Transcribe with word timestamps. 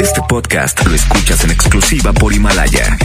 Este 0.00 0.20
podcast 0.28 0.86
lo 0.86 0.94
escuchas 0.94 1.44
en 1.44 1.50
exclusiva 1.50 2.12
por 2.12 2.32
Himalaya. 2.32 2.96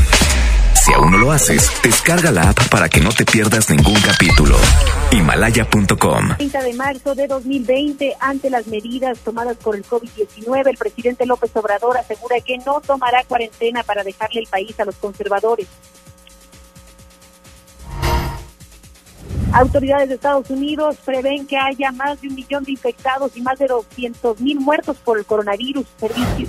Si 0.76 0.94
aún 0.94 1.12
no 1.12 1.18
lo 1.18 1.32
haces, 1.32 1.72
descarga 1.84 2.32
la 2.32 2.50
app 2.50 2.70
para 2.70 2.90
que 2.90 3.02
no 3.02 3.10
te 3.10 3.26
pierdas 3.26 3.70
ningún 3.70 4.00
capítulo. 4.02 4.56
Himalaya.com 5.12 6.36
30 6.38 6.62
de 6.64 6.74
marzo 6.74 7.16
de 7.16 7.28
2020, 7.28 8.16
ante 8.20 8.50
las 8.50 8.68
medidas 8.68 9.20
tomadas 9.20 9.58
por 9.58 9.76
el 9.76 9.86
COVID-19, 9.86 10.68
el 10.68 10.78
presidente 10.78 11.26
López 11.26 11.52
Obrador 11.56 11.98
asegura 11.98 12.40
que 12.42 12.58
no 12.60 12.82
tomará 12.82 13.24
cuarentena 13.24 13.84
para 13.84 14.04
dejarle 14.04 14.42
el 14.42 14.48
país 14.48 14.80
a 14.80 14.86
los 14.86 14.96
conservadores. 14.96 15.68
Autoridades 19.54 20.10
de 20.10 20.16
Estados 20.16 20.50
Unidos 20.50 20.98
prevén 21.04 21.48
que 21.48 21.58
haya 21.58 21.92
más 21.92 22.22
de 22.22 22.28
un 22.28 22.36
millón 22.36 22.64
de 22.64 22.72
infectados 22.72 23.36
y 23.36 23.42
más 23.42 23.58
de 23.58 23.68
200 23.68 24.40
mil 24.40 24.60
muertos 24.60 24.98
por 24.98 25.18
el 25.18 25.26
coronavirus. 25.26 25.88
Servicio, 25.98 26.48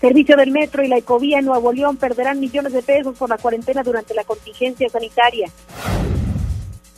Servicio 0.00 0.36
del 0.36 0.52
Metro 0.52 0.84
y 0.84 0.88
la 0.88 0.98
Ecovía 0.98 1.40
en 1.40 1.46
Nuevo 1.46 1.72
León 1.72 1.96
perderán 1.96 2.38
millones 2.38 2.72
de 2.72 2.82
pesos 2.82 3.18
por 3.18 3.28
la 3.28 3.38
cuarentena 3.38 3.82
durante 3.82 4.14
la 4.14 4.22
contingencia 4.22 4.88
sanitaria. 4.88 5.50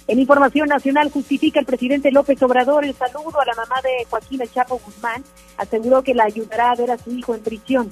En 0.06 0.18
información 0.18 0.68
nacional 0.68 1.10
justifica 1.10 1.60
el 1.60 1.66
presidente 1.66 2.10
López 2.10 2.42
Obrador 2.42 2.84
el 2.84 2.94
saludo 2.94 3.40
a 3.40 3.46
la 3.46 3.54
mamá 3.54 3.80
de 3.80 4.04
Joaquín 4.10 4.42
El 4.42 4.50
Chapo 4.50 4.78
Guzmán. 4.84 5.24
Aseguró 5.56 6.02
que 6.02 6.14
la 6.14 6.24
ayudará 6.24 6.72
a 6.72 6.74
ver 6.74 6.90
a 6.90 6.98
su 6.98 7.10
hijo 7.12 7.34
en 7.34 7.40
prisión. 7.42 7.90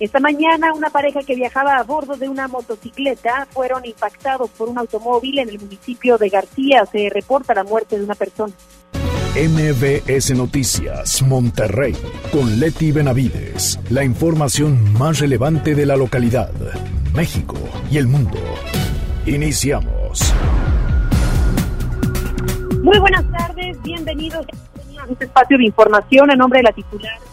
Esta 0.00 0.18
mañana 0.18 0.72
una 0.72 0.88
pareja 0.88 1.20
que 1.20 1.34
viajaba 1.34 1.76
a 1.76 1.82
bordo 1.82 2.16
de 2.16 2.26
una 2.26 2.48
motocicleta 2.48 3.46
fueron 3.50 3.84
impactados 3.84 4.48
por 4.48 4.70
un 4.70 4.78
automóvil 4.78 5.38
en 5.38 5.50
el 5.50 5.60
municipio 5.60 6.16
de 6.16 6.30
García. 6.30 6.86
Se 6.90 7.10
reporta 7.10 7.52
la 7.52 7.64
muerte 7.64 7.98
de 7.98 8.04
una 8.04 8.14
persona. 8.14 8.54
MBS 9.34 10.34
Noticias, 10.34 11.20
Monterrey, 11.20 11.94
con 12.32 12.58
Leti 12.58 12.92
Benavides. 12.92 13.78
La 13.90 14.02
información 14.02 14.90
más 14.94 15.18
relevante 15.18 15.74
de 15.74 15.84
la 15.84 15.96
localidad, 15.96 16.50
México 17.14 17.56
y 17.90 17.98
el 17.98 18.06
mundo. 18.06 18.38
Iniciamos. 19.26 20.34
Muy 22.82 22.98
buenas 22.98 23.30
tardes, 23.32 23.76
bienvenidos 23.82 24.46
a 24.98 25.12
este 25.12 25.26
espacio 25.26 25.58
de 25.58 25.66
información 25.66 26.30
a 26.30 26.36
nombre 26.36 26.60
de 26.60 26.62
la 26.62 26.72
titular 26.72 27.29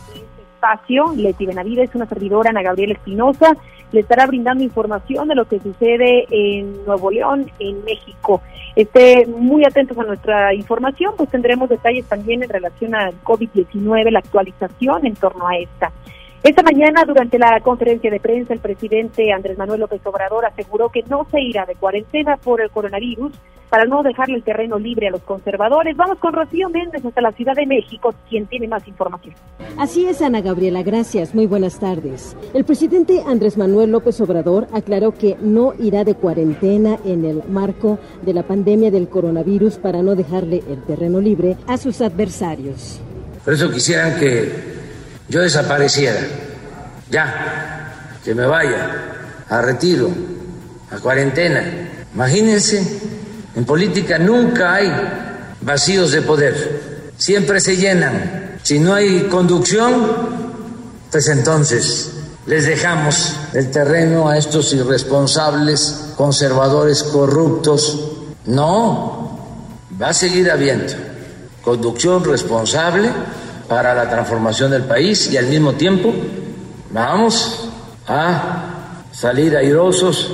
espacio, 0.57 1.13
Leti 1.15 1.45
Benavides, 1.45 1.93
una 1.93 2.07
servidora, 2.07 2.49
Ana 2.49 2.63
Gabriela 2.63 2.93
Espinosa, 2.93 3.55
le 3.91 4.01
estará 4.01 4.25
brindando 4.25 4.63
información 4.63 5.27
de 5.27 5.35
lo 5.35 5.47
que 5.47 5.59
sucede 5.59 6.25
en 6.29 6.83
Nuevo 6.85 7.11
León, 7.11 7.49
en 7.59 7.83
México. 7.85 8.41
Esté 8.75 9.25
muy 9.27 9.63
atentos 9.65 9.97
a 9.97 10.03
nuestra 10.03 10.53
información, 10.53 11.13
pues 11.15 11.29
tendremos 11.29 11.69
detalles 11.69 12.05
también 12.05 12.43
en 12.43 12.49
relación 12.49 12.95
al 12.95 13.13
COVID-19, 13.23 14.11
la 14.11 14.19
actualización 14.19 15.05
en 15.05 15.15
torno 15.15 15.47
a 15.47 15.57
esta. 15.57 15.91
Esta 16.43 16.61
mañana, 16.61 17.03
durante 17.05 17.39
la 17.39 17.59
conferencia 17.61 18.11
de 18.11 18.19
prensa, 18.19 18.53
el 18.53 18.59
presidente 18.59 19.31
Andrés 19.33 19.57
Manuel 19.57 19.81
López 19.81 20.01
Obrador 20.05 20.45
aseguró 20.45 20.89
que 20.89 21.03
no 21.09 21.27
se 21.31 21.41
irá 21.41 21.65
de 21.65 21.75
cuarentena 21.75 22.37
por 22.37 22.61
el 22.61 22.69
coronavirus 22.69 23.33
para 23.69 23.85
no 23.85 24.01
dejarle 24.03 24.35
el 24.35 24.43
terreno 24.43 24.79
libre 24.79 25.07
a 25.07 25.11
los 25.11 25.21
conservadores. 25.23 25.97
Vamos 25.97 26.19
con 26.19 26.33
Rocío 26.33 26.69
Méndez 26.69 27.03
hasta 27.03 27.21
la 27.21 27.31
Ciudad 27.31 27.53
de 27.53 27.65
México, 27.65 28.13
quien 28.29 28.45
tiene 28.45 28.67
más 28.67 28.87
información. 28.87 29.35
Así 29.77 30.05
es, 30.05 30.21
Ana 30.21 30.41
Gabriela, 30.41 30.83
gracias. 30.83 31.35
Muy 31.35 31.47
buenas 31.47 31.79
tardes. 31.79 32.37
El 32.53 32.63
presidente 32.63 33.23
Andrés 33.27 33.57
Manuel 33.57 33.91
López 33.91 34.21
Obrador 34.21 34.67
aclaró 34.71 35.11
que 35.11 35.35
no 35.41 35.73
irá 35.79 36.03
de 36.03 36.15
cuarentena 36.15 36.97
en 37.03 37.25
el 37.25 37.43
marco 37.49 37.99
de 38.21 38.33
la 38.33 38.43
pandemia 38.43 38.91
del 38.91 39.09
coronavirus 39.09 39.77
para 39.77 40.01
no 40.01 40.15
dejarle 40.15 40.63
el 40.69 40.83
terreno 40.83 41.19
libre 41.19 41.57
a 41.67 41.77
sus 41.77 41.99
adversarios. 42.01 43.01
Por 43.43 43.53
eso 43.53 43.69
quisieran 43.71 44.17
que 44.19 44.86
yo 45.29 45.41
desapareciera, 45.41 46.19
ya, 47.09 47.93
que 48.23 48.33
me 48.33 48.45
vaya 48.45 48.91
a 49.49 49.61
retiro, 49.61 50.09
a 50.91 50.97
cuarentena. 50.97 51.63
Imagínense, 52.13 52.99
en 53.55 53.65
política 53.65 54.17
nunca 54.17 54.73
hay 54.73 54.91
vacíos 55.61 56.11
de 56.11 56.21
poder, 56.21 57.09
siempre 57.17 57.59
se 57.59 57.75
llenan. 57.75 58.57
Si 58.63 58.79
no 58.79 58.93
hay 58.93 59.23
conducción, 59.23 60.07
pues 61.11 61.27
entonces 61.29 62.11
les 62.45 62.65
dejamos 62.65 63.33
el 63.53 63.69
terreno 63.71 64.29
a 64.29 64.37
estos 64.37 64.73
irresponsables, 64.73 66.11
conservadores, 66.15 67.03
corruptos. 67.03 68.11
No, 68.45 69.39
va 70.01 70.09
a 70.09 70.13
seguir 70.13 70.49
habiendo 70.49 70.93
conducción 71.61 72.23
responsable 72.23 73.09
para 73.67 73.93
la 73.93 74.09
transformación 74.09 74.71
del 74.71 74.83
país 74.83 75.31
y 75.31 75.37
al 75.37 75.47
mismo 75.47 75.73
tiempo 75.73 76.13
vamos 76.91 77.69
a 78.07 79.03
salir 79.11 79.55
airosos. 79.55 80.33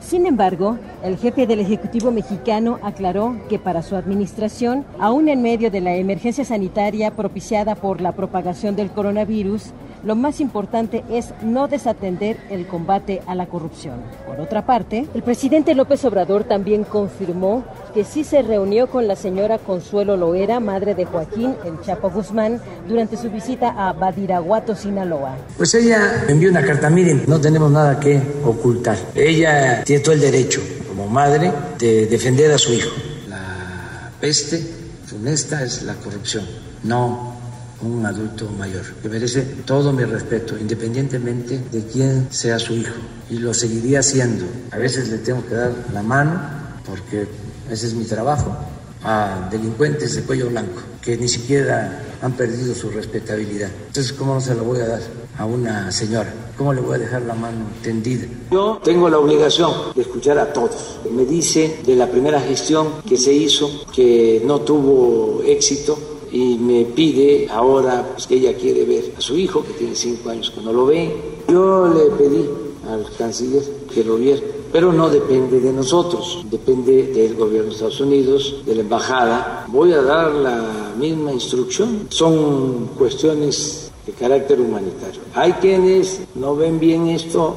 Sin 0.00 0.26
embargo, 0.26 0.78
el 1.02 1.16
jefe 1.16 1.46
del 1.46 1.60
Ejecutivo 1.60 2.10
mexicano 2.10 2.78
aclaró 2.82 3.36
que 3.48 3.58
para 3.58 3.82
su 3.82 3.96
administración, 3.96 4.84
aún 4.98 5.28
en 5.28 5.42
medio 5.42 5.70
de 5.70 5.80
la 5.80 5.94
emergencia 5.94 6.44
sanitaria 6.44 7.10
propiciada 7.10 7.74
por 7.74 8.00
la 8.00 8.12
propagación 8.12 8.76
del 8.76 8.90
coronavirus, 8.90 9.72
lo 10.04 10.14
más 10.14 10.40
importante 10.40 11.02
es 11.10 11.32
no 11.42 11.66
desatender 11.66 12.36
el 12.50 12.66
combate 12.66 13.22
a 13.26 13.34
la 13.34 13.46
corrupción. 13.46 13.94
Por 14.26 14.40
otra 14.40 14.66
parte, 14.66 15.06
el 15.14 15.22
presidente 15.22 15.74
López 15.74 16.04
Obrador 16.04 16.44
también 16.44 16.84
confirmó 16.84 17.64
que 17.94 18.04
sí 18.04 18.24
se 18.24 18.42
reunió 18.42 18.88
con 18.88 19.08
la 19.08 19.16
señora 19.16 19.58
Consuelo 19.58 20.16
Loera, 20.16 20.60
madre 20.60 20.94
de 20.94 21.04
Joaquín 21.04 21.54
El 21.64 21.80
Chapo 21.80 22.10
Guzmán, 22.10 22.60
durante 22.86 23.16
su 23.16 23.30
visita 23.30 23.74
a 23.76 23.92
Badiraguato, 23.92 24.74
Sinaloa. 24.74 25.36
Pues 25.56 25.74
ella 25.74 26.24
envió 26.28 26.50
una 26.50 26.64
carta, 26.64 26.90
miren, 26.90 27.22
no 27.26 27.40
tenemos 27.40 27.70
nada 27.70 27.98
que 27.98 28.20
ocultar. 28.44 28.98
Ella 29.14 29.82
tiene 29.84 30.02
todo 30.02 30.14
el 30.14 30.20
derecho, 30.20 30.60
como 30.88 31.06
madre, 31.06 31.52
de 31.78 32.06
defender 32.06 32.52
a 32.52 32.58
su 32.58 32.72
hijo. 32.72 32.90
La 33.28 34.10
peste 34.20 34.60
funesta 35.06 35.62
es 35.62 35.82
la 35.82 35.94
corrupción, 35.94 36.44
no 36.82 37.33
un 37.82 38.04
adulto 38.06 38.48
mayor, 38.58 38.82
que 39.02 39.08
merece 39.08 39.42
todo 39.64 39.92
mi 39.92 40.04
respeto, 40.04 40.56
independientemente 40.58 41.60
de 41.70 41.84
quién 41.86 42.28
sea 42.30 42.58
su 42.58 42.74
hijo. 42.74 42.94
Y 43.30 43.38
lo 43.38 43.52
seguiría 43.52 44.00
haciendo. 44.00 44.44
A 44.70 44.78
veces 44.78 45.08
le 45.08 45.18
tengo 45.18 45.44
que 45.46 45.54
dar 45.54 45.72
la 45.92 46.02
mano, 46.02 46.40
porque 46.86 47.26
ese 47.70 47.86
es 47.86 47.94
mi 47.94 48.04
trabajo, 48.04 48.56
a 49.02 49.48
delincuentes 49.50 50.14
de 50.14 50.22
cuello 50.22 50.48
blanco, 50.48 50.80
que 51.02 51.16
ni 51.16 51.28
siquiera 51.28 52.02
han 52.22 52.32
perdido 52.32 52.74
su 52.74 52.90
respetabilidad. 52.90 53.70
Entonces, 53.86 54.12
¿cómo 54.12 54.34
no 54.34 54.40
se 54.40 54.54
lo 54.54 54.64
voy 54.64 54.80
a 54.80 54.86
dar 54.86 55.00
a 55.36 55.44
una 55.44 55.92
señora? 55.92 56.32
¿Cómo 56.56 56.72
le 56.72 56.80
voy 56.80 56.94
a 56.96 56.98
dejar 56.98 57.22
la 57.22 57.34
mano 57.34 57.66
tendida? 57.82 58.26
Yo 58.50 58.80
tengo 58.82 59.10
la 59.10 59.18
obligación 59.18 59.72
de 59.94 60.02
escuchar 60.02 60.38
a 60.38 60.52
todos. 60.52 61.00
Me 61.10 61.26
dice 61.26 61.80
de 61.84 61.96
la 61.96 62.08
primera 62.08 62.40
gestión 62.40 63.02
que 63.06 63.18
se 63.18 63.32
hizo 63.32 63.84
que 63.92 64.42
no 64.46 64.60
tuvo 64.60 65.42
éxito 65.44 66.13
y 66.34 66.58
me 66.58 66.84
pide 66.84 67.46
ahora 67.48 68.10
pues, 68.12 68.26
que 68.26 68.34
ella 68.34 68.54
quiere 68.54 68.84
ver 68.84 69.14
a 69.16 69.20
su 69.20 69.38
hijo, 69.38 69.62
que 69.62 69.72
tiene 69.74 69.94
cinco 69.94 70.30
años 70.30 70.50
que 70.50 70.60
no 70.60 70.72
lo 70.72 70.86
ve. 70.86 71.14
Yo 71.48 71.86
le 71.86 72.06
pedí 72.16 72.44
al 72.90 73.06
canciller 73.16 73.62
que 73.94 74.02
lo 74.02 74.16
viera, 74.16 74.42
pero 74.72 74.92
no 74.92 75.08
depende 75.08 75.60
de 75.60 75.72
nosotros, 75.72 76.44
depende 76.50 77.06
del 77.12 77.36
gobierno 77.36 77.68
de 77.68 77.74
Estados 77.74 78.00
Unidos, 78.00 78.62
de 78.66 78.74
la 78.74 78.80
embajada. 78.80 79.64
Voy 79.68 79.92
a 79.92 80.02
dar 80.02 80.32
la 80.32 80.92
misma 80.98 81.32
instrucción. 81.32 82.08
Son 82.08 82.90
cuestiones 82.98 83.92
de 84.04 84.12
carácter 84.12 84.60
humanitario. 84.60 85.20
Hay 85.34 85.52
quienes 85.52 86.20
no 86.34 86.56
ven 86.56 86.80
bien 86.80 87.06
esto, 87.10 87.54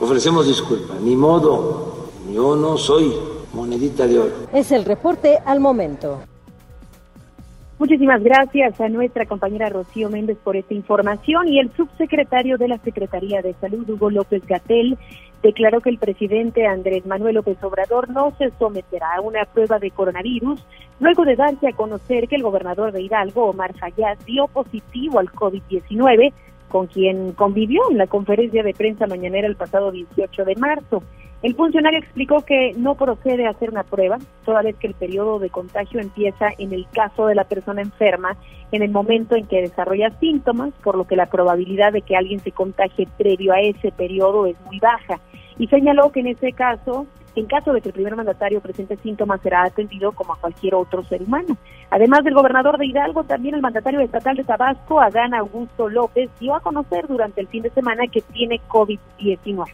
ofrecemos 0.00 0.46
disculpas, 0.46 0.98
ni 1.02 1.14
modo, 1.14 1.92
yo 2.32 2.56
no 2.56 2.78
soy 2.78 3.12
monedita 3.52 4.06
de 4.06 4.18
oro. 4.18 4.32
Es 4.50 4.72
el 4.72 4.86
reporte 4.86 5.38
al 5.44 5.60
momento. 5.60 6.20
Muchísimas 7.84 8.22
gracias 8.22 8.80
a 8.80 8.88
nuestra 8.88 9.26
compañera 9.26 9.68
Rocío 9.68 10.08
Méndez 10.08 10.38
por 10.42 10.56
esta 10.56 10.72
información 10.72 11.48
y 11.48 11.60
el 11.60 11.70
subsecretario 11.76 12.56
de 12.56 12.68
la 12.68 12.78
Secretaría 12.78 13.42
de 13.42 13.52
Salud, 13.60 13.86
Hugo 13.86 14.08
López 14.08 14.42
Gatel, 14.46 14.96
declaró 15.42 15.82
que 15.82 15.90
el 15.90 15.98
presidente 15.98 16.66
Andrés 16.66 17.04
Manuel 17.04 17.34
López 17.34 17.62
Obrador 17.62 18.08
no 18.08 18.32
se 18.38 18.50
someterá 18.58 19.16
a 19.16 19.20
una 19.20 19.44
prueba 19.44 19.78
de 19.78 19.90
coronavirus 19.90 20.64
luego 20.98 21.26
de 21.26 21.36
darse 21.36 21.68
a 21.68 21.72
conocer 21.72 22.26
que 22.26 22.36
el 22.36 22.42
gobernador 22.42 22.90
de 22.90 23.02
Hidalgo, 23.02 23.50
Omar 23.50 23.74
Fayad, 23.74 24.16
dio 24.24 24.46
positivo 24.46 25.18
al 25.18 25.30
COVID-19 25.30 26.32
con 26.68 26.86
quien 26.86 27.32
convivió 27.32 27.82
en 27.90 27.98
la 27.98 28.06
conferencia 28.06 28.62
de 28.62 28.72
prensa 28.72 29.06
mañanera 29.06 29.46
el 29.46 29.56
pasado 29.56 29.92
18 29.92 30.46
de 30.46 30.56
marzo. 30.56 31.02
El 31.44 31.54
funcionario 31.56 31.98
explicó 31.98 32.42
que 32.42 32.72
no 32.74 32.94
procede 32.94 33.46
a 33.46 33.50
hacer 33.50 33.68
una 33.68 33.82
prueba, 33.82 34.16
toda 34.46 34.62
vez 34.62 34.76
que 34.76 34.86
el 34.86 34.94
periodo 34.94 35.38
de 35.38 35.50
contagio 35.50 36.00
empieza 36.00 36.48
en 36.56 36.72
el 36.72 36.86
caso 36.88 37.26
de 37.26 37.34
la 37.34 37.44
persona 37.44 37.82
enferma 37.82 38.34
en 38.72 38.80
el 38.80 38.90
momento 38.90 39.36
en 39.36 39.46
que 39.46 39.60
desarrolla 39.60 40.08
síntomas, 40.20 40.72
por 40.82 40.96
lo 40.96 41.06
que 41.06 41.16
la 41.16 41.26
probabilidad 41.26 41.92
de 41.92 42.00
que 42.00 42.16
alguien 42.16 42.40
se 42.40 42.50
contagie 42.50 43.06
previo 43.18 43.52
a 43.52 43.60
ese 43.60 43.92
periodo 43.92 44.46
es 44.46 44.56
muy 44.64 44.80
baja. 44.80 45.20
Y 45.58 45.66
señaló 45.66 46.10
que 46.12 46.20
en 46.20 46.28
ese 46.28 46.52
caso 46.52 47.06
En 47.36 47.46
caso 47.46 47.72
de 47.72 47.80
que 47.80 47.88
el 47.88 47.94
primer 47.94 48.14
mandatario 48.14 48.60
presente 48.60 48.96
síntomas, 48.98 49.40
será 49.42 49.64
atendido 49.64 50.12
como 50.12 50.34
a 50.34 50.36
cualquier 50.36 50.76
otro 50.76 51.02
ser 51.02 51.20
humano. 51.20 51.56
Además 51.90 52.22
del 52.22 52.32
gobernador 52.32 52.78
de 52.78 52.86
Hidalgo, 52.86 53.24
también 53.24 53.56
el 53.56 53.60
mandatario 53.60 54.00
estatal 54.00 54.36
de 54.36 54.44
Tabasco, 54.44 55.00
Adán 55.00 55.34
Augusto 55.34 55.88
López, 55.88 56.30
dio 56.38 56.54
a 56.54 56.60
conocer 56.60 57.08
durante 57.08 57.40
el 57.40 57.48
fin 57.48 57.64
de 57.64 57.70
semana 57.70 58.06
que 58.06 58.20
tiene 58.20 58.60
COVID-19. 58.68 59.64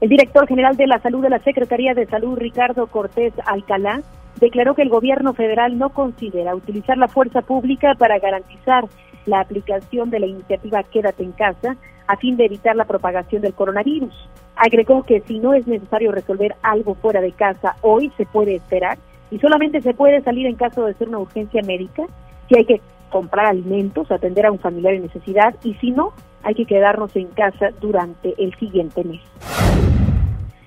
El 0.00 0.10
director 0.10 0.46
general 0.46 0.76
de 0.76 0.86
la 0.86 1.00
Salud 1.00 1.22
de 1.22 1.30
la 1.30 1.40
Secretaría 1.40 1.92
de 1.92 2.06
Salud, 2.06 2.38
Ricardo 2.38 2.86
Cortés 2.86 3.32
Alcalá, 3.44 4.00
declaró 4.38 4.76
que 4.76 4.82
el 4.82 4.90
gobierno 4.90 5.34
federal 5.34 5.76
no 5.76 5.90
considera 5.90 6.54
utilizar 6.54 6.96
la 6.96 7.08
fuerza 7.08 7.42
pública 7.42 7.96
para 7.98 8.20
garantizar 8.20 8.84
la 9.26 9.40
aplicación 9.40 10.10
de 10.10 10.20
la 10.20 10.26
iniciativa 10.26 10.84
Quédate 10.84 11.24
en 11.24 11.32
casa 11.32 11.76
a 12.06 12.16
fin 12.16 12.36
de 12.36 12.44
evitar 12.44 12.76
la 12.76 12.84
propagación 12.84 13.42
del 13.42 13.54
coronavirus. 13.54 14.14
Agregó 14.54 15.02
que 15.02 15.20
si 15.22 15.40
no 15.40 15.52
es 15.52 15.66
necesario 15.66 16.12
resolver 16.12 16.54
algo 16.62 16.94
fuera 16.94 17.20
de 17.20 17.32
casa 17.32 17.74
hoy, 17.82 18.12
se 18.16 18.24
puede 18.24 18.54
esperar 18.54 18.98
y 19.32 19.40
solamente 19.40 19.82
se 19.82 19.94
puede 19.94 20.22
salir 20.22 20.46
en 20.46 20.54
caso 20.54 20.86
de 20.86 20.94
ser 20.94 21.08
una 21.08 21.18
urgencia 21.18 21.60
médica, 21.62 22.04
si 22.48 22.56
hay 22.56 22.64
que 22.64 22.80
comprar 23.10 23.46
alimentos, 23.46 24.10
atender 24.12 24.46
a 24.46 24.52
un 24.52 24.60
familiar 24.60 24.94
en 24.94 25.02
necesidad 25.02 25.56
y 25.64 25.74
si 25.74 25.90
no, 25.90 26.12
hay 26.42 26.54
que 26.54 26.66
quedarnos 26.66 27.14
en 27.16 27.28
casa 27.28 27.70
durante 27.80 28.34
el 28.42 28.54
siguiente 28.58 29.04
mes. 29.04 29.20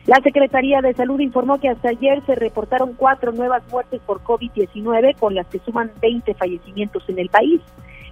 La 0.06 0.20
Secretaría 0.24 0.82
de 0.82 0.94
Salud 0.94 1.20
informó 1.20 1.60
que 1.60 1.70
hasta 1.70 1.90
ayer 1.90 2.22
se 2.26 2.36
reportaron 2.36 2.94
cuatro 2.98 3.32
nuevas 3.32 3.64
muertes 3.72 4.02
por 4.06 4.22
COVID-19, 4.24 5.16
con 5.20 5.36
las 5.36 5.48
que 5.48 5.60
suman 5.60 5.92
20 6.02 6.34
fallecimientos 6.34 7.08
en 7.08 7.20
el 7.20 7.30
país. 7.30 7.62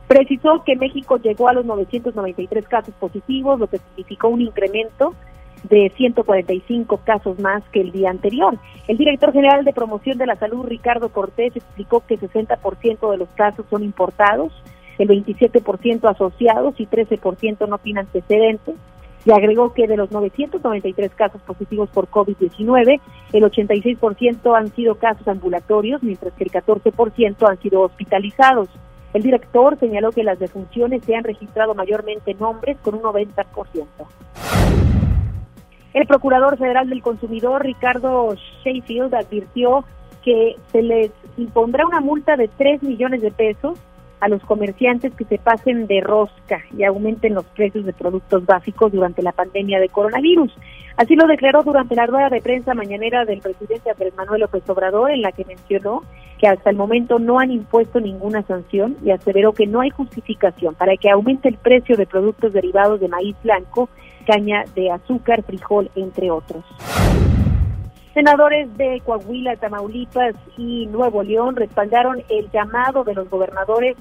Precisó 0.08 0.64
que 0.64 0.76
México 0.76 1.18
llegó 1.18 1.50
a 1.50 1.54
los 1.54 1.66
993 1.66 2.68
casos 2.68 2.94
positivos, 2.96 3.60
lo 3.60 3.68
que 3.68 3.80
significó 3.80 4.30
un 4.30 4.42
incremento 4.42 5.16
de 5.64 5.92
145 5.98 6.98
casos 7.04 7.40
más 7.40 7.64
que 7.72 7.82
el 7.82 7.92
día 7.92 8.10
anterior. 8.10 8.58
El 8.88 8.98
director 8.98 9.34
general 9.34 9.66
de 9.66 9.74
promoción 9.74 10.18
de 10.18 10.26
la 10.26 10.36
salud, 10.36 10.66
Ricardo 10.66 11.10
Cortés, 11.10 11.56
explicó 11.56 12.02
que 12.06 12.20
60% 12.20 13.12
de 13.12 13.18
los 13.18 13.30
casos 13.30 13.66
son 13.70 13.84
importados, 13.84 14.54
el 15.00 15.08
27% 15.08 16.10
asociados 16.10 16.80
y 16.80 16.86
13% 16.86 17.68
no 17.68 17.78
tienen 17.80 18.06
antecedentes 18.06 18.76
y 19.26 19.32
agregó 19.32 19.74
que 19.74 19.88
de 19.88 19.98
los 19.98 20.12
993 20.12 21.12
casos 21.16 21.42
positivos 21.42 21.90
por 21.90 22.10
COVID-19, 22.10 23.00
el 23.34 23.44
86% 23.44 24.58
han 24.58 24.68
sido 24.70 24.96
casos 24.96 25.28
ambulatorios, 25.28 26.02
mientras 26.04 26.34
que 26.34 26.44
el 26.46 26.52
14% 26.52 27.50
han 27.50 27.60
sido 27.60 27.82
hospitalizados. 27.82 28.70
El 29.14 29.24
director 29.24 29.78
señaló 29.80 30.12
que 30.12 30.24
las 30.24 30.40
defunciones 30.40 31.04
se 31.04 31.16
han 31.16 31.24
registrado 31.24 31.74
mayormente 31.74 32.32
en 32.32 32.44
hombres 32.44 32.78
con 32.82 32.96
un 32.96 33.02
90%. 33.02 33.86
El 35.94 36.06
Procurador 36.06 36.58
Federal 36.58 36.88
del 36.90 37.02
Consumidor, 37.02 37.64
Ricardo 37.64 38.36
Sheffield, 38.64 39.14
advirtió 39.16 39.84
que 40.24 40.56
se 40.72 40.82
les 40.84 41.12
impondrá 41.38 41.86
una 41.88 42.00
multa 42.00 42.36
de 42.36 42.48
3 42.48 42.84
millones 42.84 43.22
de 43.22 43.32
pesos 43.32 43.80
a 44.20 44.28
los 44.28 44.44
comerciantes 44.44 45.14
que 45.16 45.26
se 45.26 45.38
pasen 45.38 45.88
de 45.88 46.02
rosca 46.02 46.62
y 46.78 46.84
aumenten 46.84 47.34
los 47.34 47.46
precios 47.46 47.86
de 47.86 47.94
productos 47.94 48.46
básicos 48.46 48.92
durante 48.92 49.22
la 49.22 49.32
pandemia 49.32 49.80
de 49.80 49.90
coronavirus. 49.90 50.54
Así 50.98 51.16
lo 51.16 51.28
declaró 51.28 51.64
durante 51.64 51.96
la 51.96 52.06
rueda 52.06 52.30
de 52.30 52.42
prensa 52.42 52.74
mañanera 52.74 53.24
del 53.24 53.40
presidente 53.40 53.90
Andrés 53.90 54.14
Manuel 54.18 54.42
López 54.42 54.70
Obrador, 54.70 55.12
en 55.12 55.22
la 55.22 55.32
que 55.32 55.46
mencionó 55.46 56.04
que 56.38 56.48
hasta 56.48 56.70
el 56.70 56.76
momento 56.76 57.20
no 57.20 57.40
han 57.40 57.52
impuesto 57.52 58.00
ninguna 58.00 58.44
sanción 58.44 58.98
y 59.04 59.12
aseveró 59.12 59.54
que 59.54 59.68
no 59.68 59.80
hay 59.80 59.92
justificación 59.92 60.76
para 60.76 60.98
que 60.98 61.10
aumente 61.10 61.48
el 61.48 61.56
precio 61.56 61.96
de 61.96 62.06
productos 62.06 62.52
derivados 62.54 63.00
de 63.00 63.08
maíz 63.08 63.36
blanco, 63.44 63.90
caña 64.28 64.66
de 64.76 64.92
azúcar, 64.92 65.44
frijol, 65.44 65.90
entre 65.96 66.32
otros. 66.32 66.66
Senadores 68.20 68.68
de 68.78 69.02
Coahuila, 69.06 69.56
Tamaulipas 69.56 70.36
y 70.58 70.88
Nuevo 70.88 71.24
León 71.24 71.56
respaldaron 71.56 72.22
el 72.28 72.52
llamado 72.52 73.06
de 73.06 73.14
los 73.14 73.30
gobernadores 73.30 73.96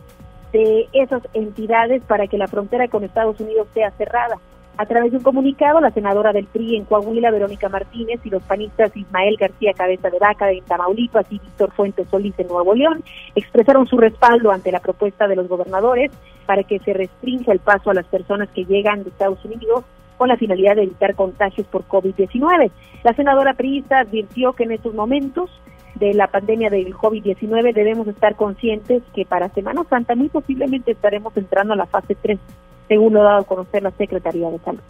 de 0.53 0.89
esas 0.93 1.23
entidades 1.35 2.03
para 2.03 2.27
que 2.27 2.37
la 2.37 2.49
frontera 2.49 2.89
con 2.89 3.05
Estados 3.05 3.39
Unidos 3.39 3.69
sea 3.75 3.93
cerrada. 3.93 4.41
A 4.77 4.87
través 4.87 5.13
de 5.13 5.19
un 5.19 5.23
comunicado, 5.23 5.81
la 5.81 5.93
senadora 5.93 6.33
del 6.33 6.47
PRI 6.47 6.79
en 6.79 6.85
Coahuila, 6.85 7.31
Verónica 7.31 7.69
Martínez, 7.69 8.19
y 8.25 8.31
los 8.31 8.43
panistas 8.43 8.97
Ismael 8.97 9.37
García 9.39 9.73
Cabeza 9.73 10.11
de 10.11 10.19
Vaca 10.19 10.51
en 10.51 10.65
Tamaulipas 10.65 11.27
y 11.31 11.39
Víctor 11.39 11.71
Fuentes 11.71 12.09
Solís 12.09 12.37
en 12.39 12.49
Nuevo 12.49 12.75
León 12.75 13.05
expresaron 13.37 13.87
su 13.87 13.99
respaldo 13.99 14.51
ante 14.51 14.73
la 14.73 14.81
propuesta 14.81 15.29
de 15.29 15.37
los 15.37 15.47
gobernadores 15.47 16.11
para 16.45 16.65
que 16.65 16.81
se 16.81 16.93
restrinja 16.93 17.53
el 17.53 17.61
paso 17.61 17.91
a 17.91 17.95
las 17.95 18.07
personas 18.07 18.49
que 18.49 18.65
llegan 18.65 19.05
de 19.05 19.11
Estados 19.11 19.45
Unidos 19.45 19.85
con 20.19 20.29
la 20.29 20.37
finalidad 20.37 20.77
de 20.77 20.83
evitar 20.83 21.15
contagios 21.15 21.67
por 21.69 21.87
COVID-19. 21.87 22.71
La 23.05 23.15
senadora 23.15 23.55
priista 23.55 24.01
advirtió 24.01 24.53
que 24.53 24.65
en 24.65 24.73
estos 24.73 24.93
momentos 24.93 25.49
de 25.95 26.13
la 26.15 26.27
pandemia 26.27 26.71
del 26.71 26.95
COVID-19 26.95 27.73
debemos 27.73 28.07
estar 28.09 28.37
conscientes 28.37 29.03
que 29.15 29.25
para 29.25 29.49
Semana 29.51 29.85
Santa 29.89 30.15
muy 30.15 30.29
posiblemente 30.29 30.93
estaremos 30.93 31.37
entrando 31.37 31.75
a 31.75 31.77
la 31.77 31.87
fase 31.87 32.15
3, 32.21 32.39
según 32.89 33.15
lo 33.15 33.21
ha 33.23 33.25
dado 33.25 33.41
a 33.41 33.45
conocer 33.45 33.83
la 33.83 33.91
Secretaría 33.93 34.51
de 34.51 34.59
Salud. 34.59 34.83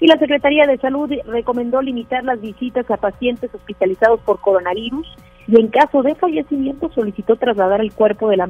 Y 0.00 0.06
la 0.06 0.18
Secretaría 0.18 0.66
de 0.66 0.78
Salud 0.78 1.10
recomendó 1.26 1.82
limitar 1.82 2.22
las 2.22 2.40
visitas 2.40 2.88
a 2.90 2.96
pacientes 2.98 3.52
hospitalizados 3.52 4.20
por 4.20 4.40
coronavirus 4.40 5.06
y 5.48 5.58
en 5.58 5.68
caso 5.68 6.02
de 6.02 6.14
fallecimiento 6.14 6.90
solicitó 6.90 7.36
trasladar 7.36 7.80
el 7.80 7.92
cuerpo 7.92 8.28
de 8.28 8.36
la, 8.36 8.48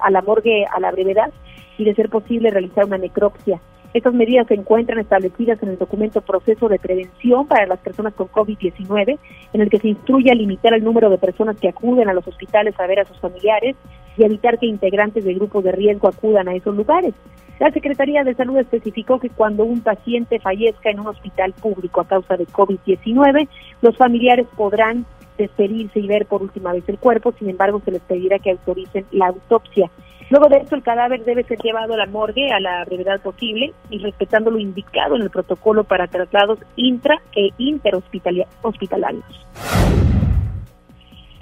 a 0.00 0.10
la 0.10 0.22
morgue 0.22 0.66
a 0.66 0.80
la 0.80 0.90
brevedad 0.90 1.32
y 1.78 1.84
de 1.84 1.94
ser 1.94 2.10
posible 2.10 2.50
realizar 2.50 2.84
una 2.84 2.98
necropsia. 2.98 3.60
Estas 3.94 4.14
medidas 4.14 4.46
se 4.46 4.54
encuentran 4.54 5.00
establecidas 5.00 5.62
en 5.62 5.68
el 5.70 5.78
documento 5.78 6.22
Proceso 6.22 6.68
de 6.68 6.78
Prevención 6.78 7.46
para 7.46 7.66
las 7.66 7.78
personas 7.78 8.14
con 8.14 8.28
COVID-19, 8.28 9.18
en 9.52 9.60
el 9.60 9.68
que 9.68 9.78
se 9.78 9.88
instruye 9.88 10.30
a 10.30 10.34
limitar 10.34 10.72
el 10.72 10.82
número 10.82 11.10
de 11.10 11.18
personas 11.18 11.58
que 11.60 11.68
acuden 11.68 12.08
a 12.08 12.14
los 12.14 12.26
hospitales 12.26 12.74
a 12.80 12.86
ver 12.86 13.00
a 13.00 13.04
sus 13.04 13.18
familiares 13.18 13.76
y 14.16 14.24
evitar 14.24 14.58
que 14.58 14.66
integrantes 14.66 15.24
de 15.24 15.34
grupos 15.34 15.62
de 15.64 15.72
riesgo 15.72 16.08
acudan 16.08 16.48
a 16.48 16.54
esos 16.54 16.74
lugares. 16.74 17.12
La 17.58 17.70
Secretaría 17.70 18.24
de 18.24 18.34
Salud 18.34 18.56
especificó 18.56 19.20
que 19.20 19.28
cuando 19.28 19.64
un 19.64 19.82
paciente 19.82 20.40
fallezca 20.40 20.90
en 20.90 21.00
un 21.00 21.08
hospital 21.08 21.52
público 21.52 22.00
a 22.00 22.08
causa 22.08 22.36
de 22.38 22.46
COVID-19, 22.46 23.46
los 23.82 23.96
familiares 23.96 24.46
podrán 24.56 25.04
despedirse 25.36 26.00
y 26.00 26.06
ver 26.06 26.26
por 26.26 26.42
última 26.42 26.72
vez 26.72 26.88
el 26.88 26.98
cuerpo, 26.98 27.32
sin 27.38 27.50
embargo 27.50 27.80
se 27.84 27.90
les 27.90 28.02
pedirá 28.02 28.38
que 28.38 28.50
autoricen 28.52 29.04
la 29.12 29.28
autopsia. 29.28 29.90
Luego 30.32 30.48
de 30.48 30.56
esto, 30.56 30.76
el 30.76 30.82
cadáver 30.82 31.22
debe 31.26 31.44
ser 31.44 31.58
llevado 31.58 31.92
a 31.92 31.98
la 31.98 32.06
morgue 32.06 32.50
a 32.50 32.58
la 32.58 32.86
brevedad 32.86 33.20
posible 33.20 33.74
y 33.90 33.98
respetando 33.98 34.50
lo 34.50 34.58
indicado 34.58 35.14
en 35.14 35.20
el 35.20 35.28
protocolo 35.28 35.84
para 35.84 36.06
traslados 36.06 36.58
intra 36.74 37.20
e 37.36 37.50
interhospitalarios. 37.58 39.46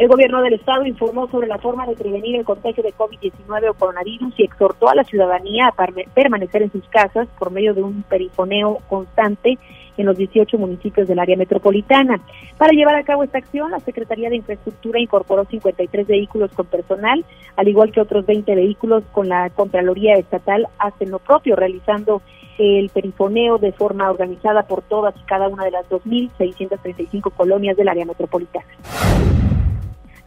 El 0.01 0.09
gobierno 0.09 0.41
del 0.41 0.55
estado 0.55 0.87
informó 0.87 1.29
sobre 1.29 1.47
la 1.47 1.59
forma 1.59 1.87
de 1.87 1.95
prevenir 1.95 2.35
el 2.35 2.45
contagio 2.47 2.83
de 2.83 2.95
COVID-19 2.95 3.69
o 3.69 3.75
coronavirus 3.75 4.33
y 4.39 4.45
exhortó 4.45 4.89
a 4.89 4.95
la 4.95 5.05
ciudadanía 5.05 5.67
a 5.67 5.87
permanecer 6.15 6.63
en 6.63 6.73
sus 6.73 6.89
casas 6.89 7.29
por 7.39 7.51
medio 7.51 7.75
de 7.75 7.83
un 7.83 8.03
perifoneo 8.05 8.79
constante 8.89 9.59
en 9.99 10.07
los 10.07 10.17
18 10.17 10.57
municipios 10.57 11.07
del 11.07 11.19
área 11.19 11.37
metropolitana. 11.37 12.19
Para 12.57 12.73
llevar 12.73 12.95
a 12.95 13.03
cabo 13.03 13.25
esta 13.25 13.37
acción, 13.37 13.73
la 13.73 13.81
Secretaría 13.81 14.31
de 14.31 14.37
Infraestructura 14.37 14.99
incorporó 14.99 15.45
53 15.45 16.07
vehículos 16.07 16.51
con 16.53 16.65
personal, 16.65 17.23
al 17.57 17.69
igual 17.69 17.93
que 17.93 18.01
otros 18.01 18.25
20 18.25 18.55
vehículos 18.55 19.05
con 19.13 19.29
la 19.29 19.51
Contraloría 19.51 20.15
Estatal 20.15 20.67
hacen 20.79 21.11
lo 21.11 21.19
propio, 21.19 21.57
realizando 21.57 22.23
el 22.57 22.89
perifoneo 22.89 23.59
de 23.59 23.73
forma 23.73 24.11
organizada 24.11 24.63
por 24.63 24.81
todas 24.81 25.15
y 25.21 25.27
cada 25.27 25.49
una 25.49 25.67
de 25.67 25.73
las 25.73 25.87
2.635 25.91 27.33
colonias 27.35 27.77
del 27.77 27.89
área 27.91 28.07
metropolitana. 28.07 28.65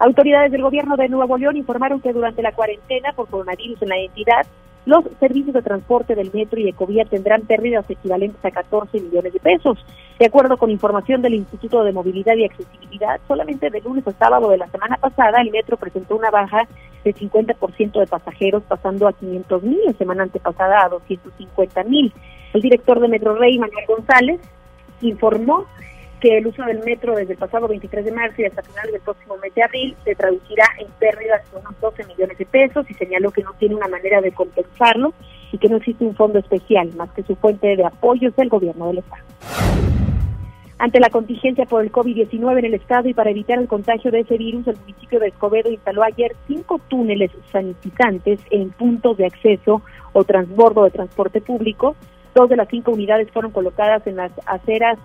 Autoridades 0.04 0.52
del 0.52 0.64
gobierno 0.64 0.98
de 0.98 1.08
Nuevo 1.08 1.38
León 1.38 1.56
informaron 1.56 2.02
que 2.02 2.12
durante 2.12 2.42
la 2.42 2.52
cuarentena 2.52 3.14
por 3.14 3.30
coronavirus 3.30 3.82
en 3.84 3.88
la 3.88 3.98
entidad, 3.98 4.46
los 4.86 5.06
servicios 5.18 5.54
de 5.54 5.62
transporte 5.62 6.14
del 6.14 6.30
metro 6.34 6.60
y 6.60 6.68
Ecovía 6.68 7.06
tendrán 7.06 7.44
pérdidas 7.44 7.90
equivalentes 7.90 8.44
a 8.44 8.52
14 8.52 9.00
millones 9.00 9.32
de 9.32 9.40
pesos. 9.40 9.78
De 10.20 10.26
acuerdo 10.26 10.58
con 10.58 10.70
información 10.72 11.22
del 11.22 11.36
Instituto 11.36 11.86
de 11.86 11.94
Movilidad 11.94 12.36
y 12.36 12.44
Accesibilidad, 12.44 13.22
solamente 13.30 13.70
de 13.70 13.80
lunes 13.80 14.06
a 14.06 14.12
sábado 14.12 14.50
de 14.50 14.58
la 14.58 14.68
semana 14.68 14.98
pasada, 14.98 15.42
el 15.42 15.52
metro 15.52 15.78
presentó 15.78 16.18
una 16.18 16.32
baja 16.32 16.68
de 17.06 17.16
50% 17.16 17.98
de 17.98 18.08
pasajeros, 18.08 18.64
pasando 18.64 19.08
a 19.08 19.14
500 19.14 19.64
mil, 19.64 19.80
la 19.86 19.94
semana 19.94 20.24
antepasada 20.24 20.84
a 20.84 20.90
250 20.90 21.82
mil. 21.86 22.12
El 22.52 22.62
director 22.62 23.00
de 23.00 23.08
Metro 23.08 23.36
Rey, 23.36 23.58
Manuel 23.58 23.86
González, 23.88 24.42
informó 25.00 25.66
que 26.24 26.38
el 26.38 26.48
uso 26.48 26.64
del 26.64 26.80
metro 26.86 27.18
desde 27.18 27.34
el 27.34 27.38
pasado 27.38 27.68
23 27.68 28.06
de 28.06 28.12
marzo 28.14 28.42
y 28.42 28.46
hasta 28.46 28.64
finales 28.64 28.94
del 28.94 29.02
próximo 29.02 29.36
mes 29.44 29.54
de 29.56 29.62
abril 29.62 29.94
se 30.06 30.16
traducirá 30.16 30.64
en 30.80 30.88
pérdidas 30.98 31.42
de 31.52 31.60
unos 31.60 31.78
12 31.82 32.06
millones 32.06 32.38
de 32.38 32.46
pesos 32.46 32.90
y 32.90 32.94
señaló 32.94 33.30
que 33.32 33.44
no 33.44 33.52
tiene 33.60 33.76
una 33.76 33.90
manera 33.90 34.22
de 34.22 34.32
compensarlo 34.32 35.14
y 35.52 35.58
que 35.58 35.68
no 35.68 35.76
existe 35.76 36.06
un 36.06 36.16
fondo 36.16 36.40
especial 36.40 36.94
más 36.96 37.12
que 37.12 37.24
su 37.24 37.36
fuente 37.36 37.76
de 37.76 37.86
apoyos 37.86 38.34
del 38.38 38.48
gobierno 38.48 38.88
del 38.88 39.00
Estado. 39.00 39.24
Ante 40.78 41.02
la 41.02 41.10
contingencia 41.10 41.66
por 41.66 41.84
el 41.84 41.92
COVID-19 41.92 42.60
en 42.60 42.66
el 42.66 42.74
Estado 42.76 43.10
y 43.10 43.14
para 43.14 43.30
evitar 43.30 43.60
el 43.60 43.68
contagio 43.68 44.10
de 44.10 44.22
ese 44.22 44.38
virus, 44.38 44.66
el 44.68 44.78
municipio 44.78 45.20
de 45.20 45.28
Escobedo 45.28 45.70
instaló 45.72 46.04
ayer 46.04 46.38
cinco 46.48 46.80
túneles 46.88 47.32
sanitizantes 47.52 48.40
en 48.50 48.70
puntos 48.70 49.18
de 49.18 49.26
acceso 49.26 49.82
o 50.14 50.24
transbordo 50.24 50.86
de 50.86 50.92
transporte 50.92 51.42
público. 51.42 51.98
Dos 52.34 52.50
de 52.50 52.56
las 52.56 52.70
cinco 52.70 52.92
unidades 52.92 53.30
fueron 53.32 53.52
colocadas 53.52 54.08
en 54.08 54.16
las 54.16 54.32
aceras 54.46 54.98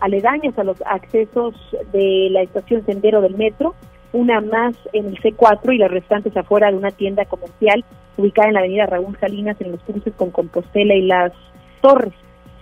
aledañas 0.00 0.58
a 0.58 0.64
los 0.64 0.82
accesos 0.86 1.54
de 1.92 2.28
la 2.30 2.42
estación 2.42 2.84
Sendero 2.84 3.20
del 3.20 3.36
Metro, 3.36 3.74
una 4.12 4.40
más 4.40 4.76
en 4.92 5.06
el 5.06 5.20
C4 5.20 5.74
y 5.74 5.78
las 5.78 5.90
restantes 5.90 6.36
afuera 6.36 6.70
de 6.70 6.76
una 6.76 6.90
tienda 6.90 7.24
comercial 7.24 7.84
ubicada 8.16 8.48
en 8.48 8.54
la 8.54 8.60
avenida 8.60 8.86
Raúl 8.86 9.16
Salinas 9.18 9.60
en 9.60 9.72
los 9.72 9.80
cruces 9.82 10.14
con 10.14 10.30
Compostela 10.30 10.94
y 10.94 11.02
las 11.02 11.32
Torres. 11.80 12.14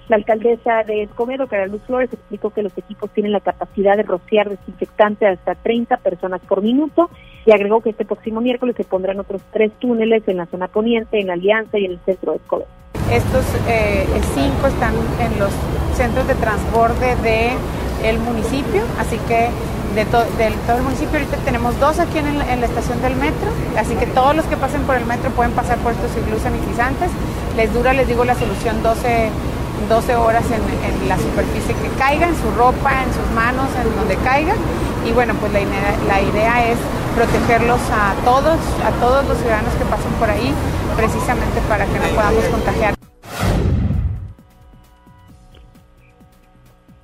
La 0.09 0.17
alcaldesa 0.17 0.83
de 0.85 1.03
Escobedo, 1.03 1.47
Cara 1.47 1.67
Luz 1.67 1.81
Flores, 1.87 2.13
explicó 2.13 2.51
que 2.51 2.63
los 2.63 2.77
equipos 2.77 3.11
tienen 3.11 3.33
la 3.33 3.41
capacidad 3.41 3.97
de 3.97 4.03
rociar 4.03 4.51
desinfectante 4.51 5.27
hasta 5.27 5.55
30 5.55 5.97
personas 5.99 6.41
por 6.43 6.63
minuto 6.63 7.09
y 7.47 7.53
agregó 7.53 7.81
que 7.81 7.91
este 7.91 8.05
próximo 8.05 8.41
miércoles 8.41 8.77
se 8.77 8.85
pondrán 8.85 9.19
otros 9.19 9.43
tres 9.53 9.73
túneles 9.79 10.23
en 10.29 10.37
la 10.37 10.47
zona 10.47 10.69
poniente, 10.69 11.21
en 11.21 11.31
Alianza 11.31 11.79
y 11.79 11.87
en 11.87 11.93
el 11.93 12.01
centro 12.01 12.33
de 12.33 12.39
Escobedo. 12.39 12.69
Estos 13.11 13.45
eh, 13.69 14.07
cinco 14.35 14.67
están 14.67 14.95
en 15.21 15.39
los 15.39 15.51
centros 15.95 16.27
de 16.27 16.35
transborde 16.35 17.17
de 17.17 17.53
el 18.05 18.19
municipio, 18.19 18.83
así 18.99 19.19
que 19.29 19.49
de, 19.95 20.05
todo 20.05 20.77
el 20.77 20.83
municipio 20.83 21.19
ahorita 21.19 21.37
tenemos 21.45 21.79
dos 21.79 22.01
aquí 22.01 22.19
en, 22.19 22.39
la 22.39 22.67
estación 22.67 23.01
del 23.01 23.15
metro, 23.17 23.49
así 23.79 23.95
que 23.95 24.07
todos 24.07 24.35
los 24.35 24.45
que 24.47 24.57
pasen 24.57 24.83
por 24.83 24.97
el 24.97 25.07
metro 25.07 25.31
pueden 25.31 25.53
pasar 25.53 25.79
por 25.79 25.93
estos 25.93 26.11
iglús 26.17 26.43
sanitizantes. 26.43 27.11
Les 27.57 27.73
dura, 27.73 27.93
les 27.93 28.09
digo, 28.09 28.25
la 28.25 28.35
solución 28.35 28.83
12, 28.83 29.31
12 29.88 30.17
horas 30.17 30.45
en, 30.50 31.09
la 31.09 31.19
superficie 31.19 31.75
que 31.75 31.88
caiga, 31.99 32.29
en 32.29 32.37
su 32.37 32.50
ropa, 32.53 33.03
en 33.03 33.12
sus 33.12 33.31
manos, 33.35 33.69
en 33.76 33.95
donde 33.97 34.17
caiga. 34.17 34.55
Y 35.07 35.12
bueno, 35.12 35.35
pues 35.41 35.53
la 35.53 35.61
idea, 35.61 35.97
la 36.09 36.21
idea 36.21 36.71
es 36.71 36.79
protegerlos 37.14 37.81
a 37.91 38.14
todos, 38.25 38.59
a 38.85 38.91
todos 39.00 39.26
los 39.29 39.38
ciudadanos 39.38 39.75
que 39.75 39.85
pasen 39.85 40.12
por 40.12 40.31
ahí, 40.31 40.53
precisamente 40.97 41.61
para 41.69 41.85
que 41.85 41.99
no 41.99 42.07
podamos 42.14 42.45
contagiar. 42.45 42.95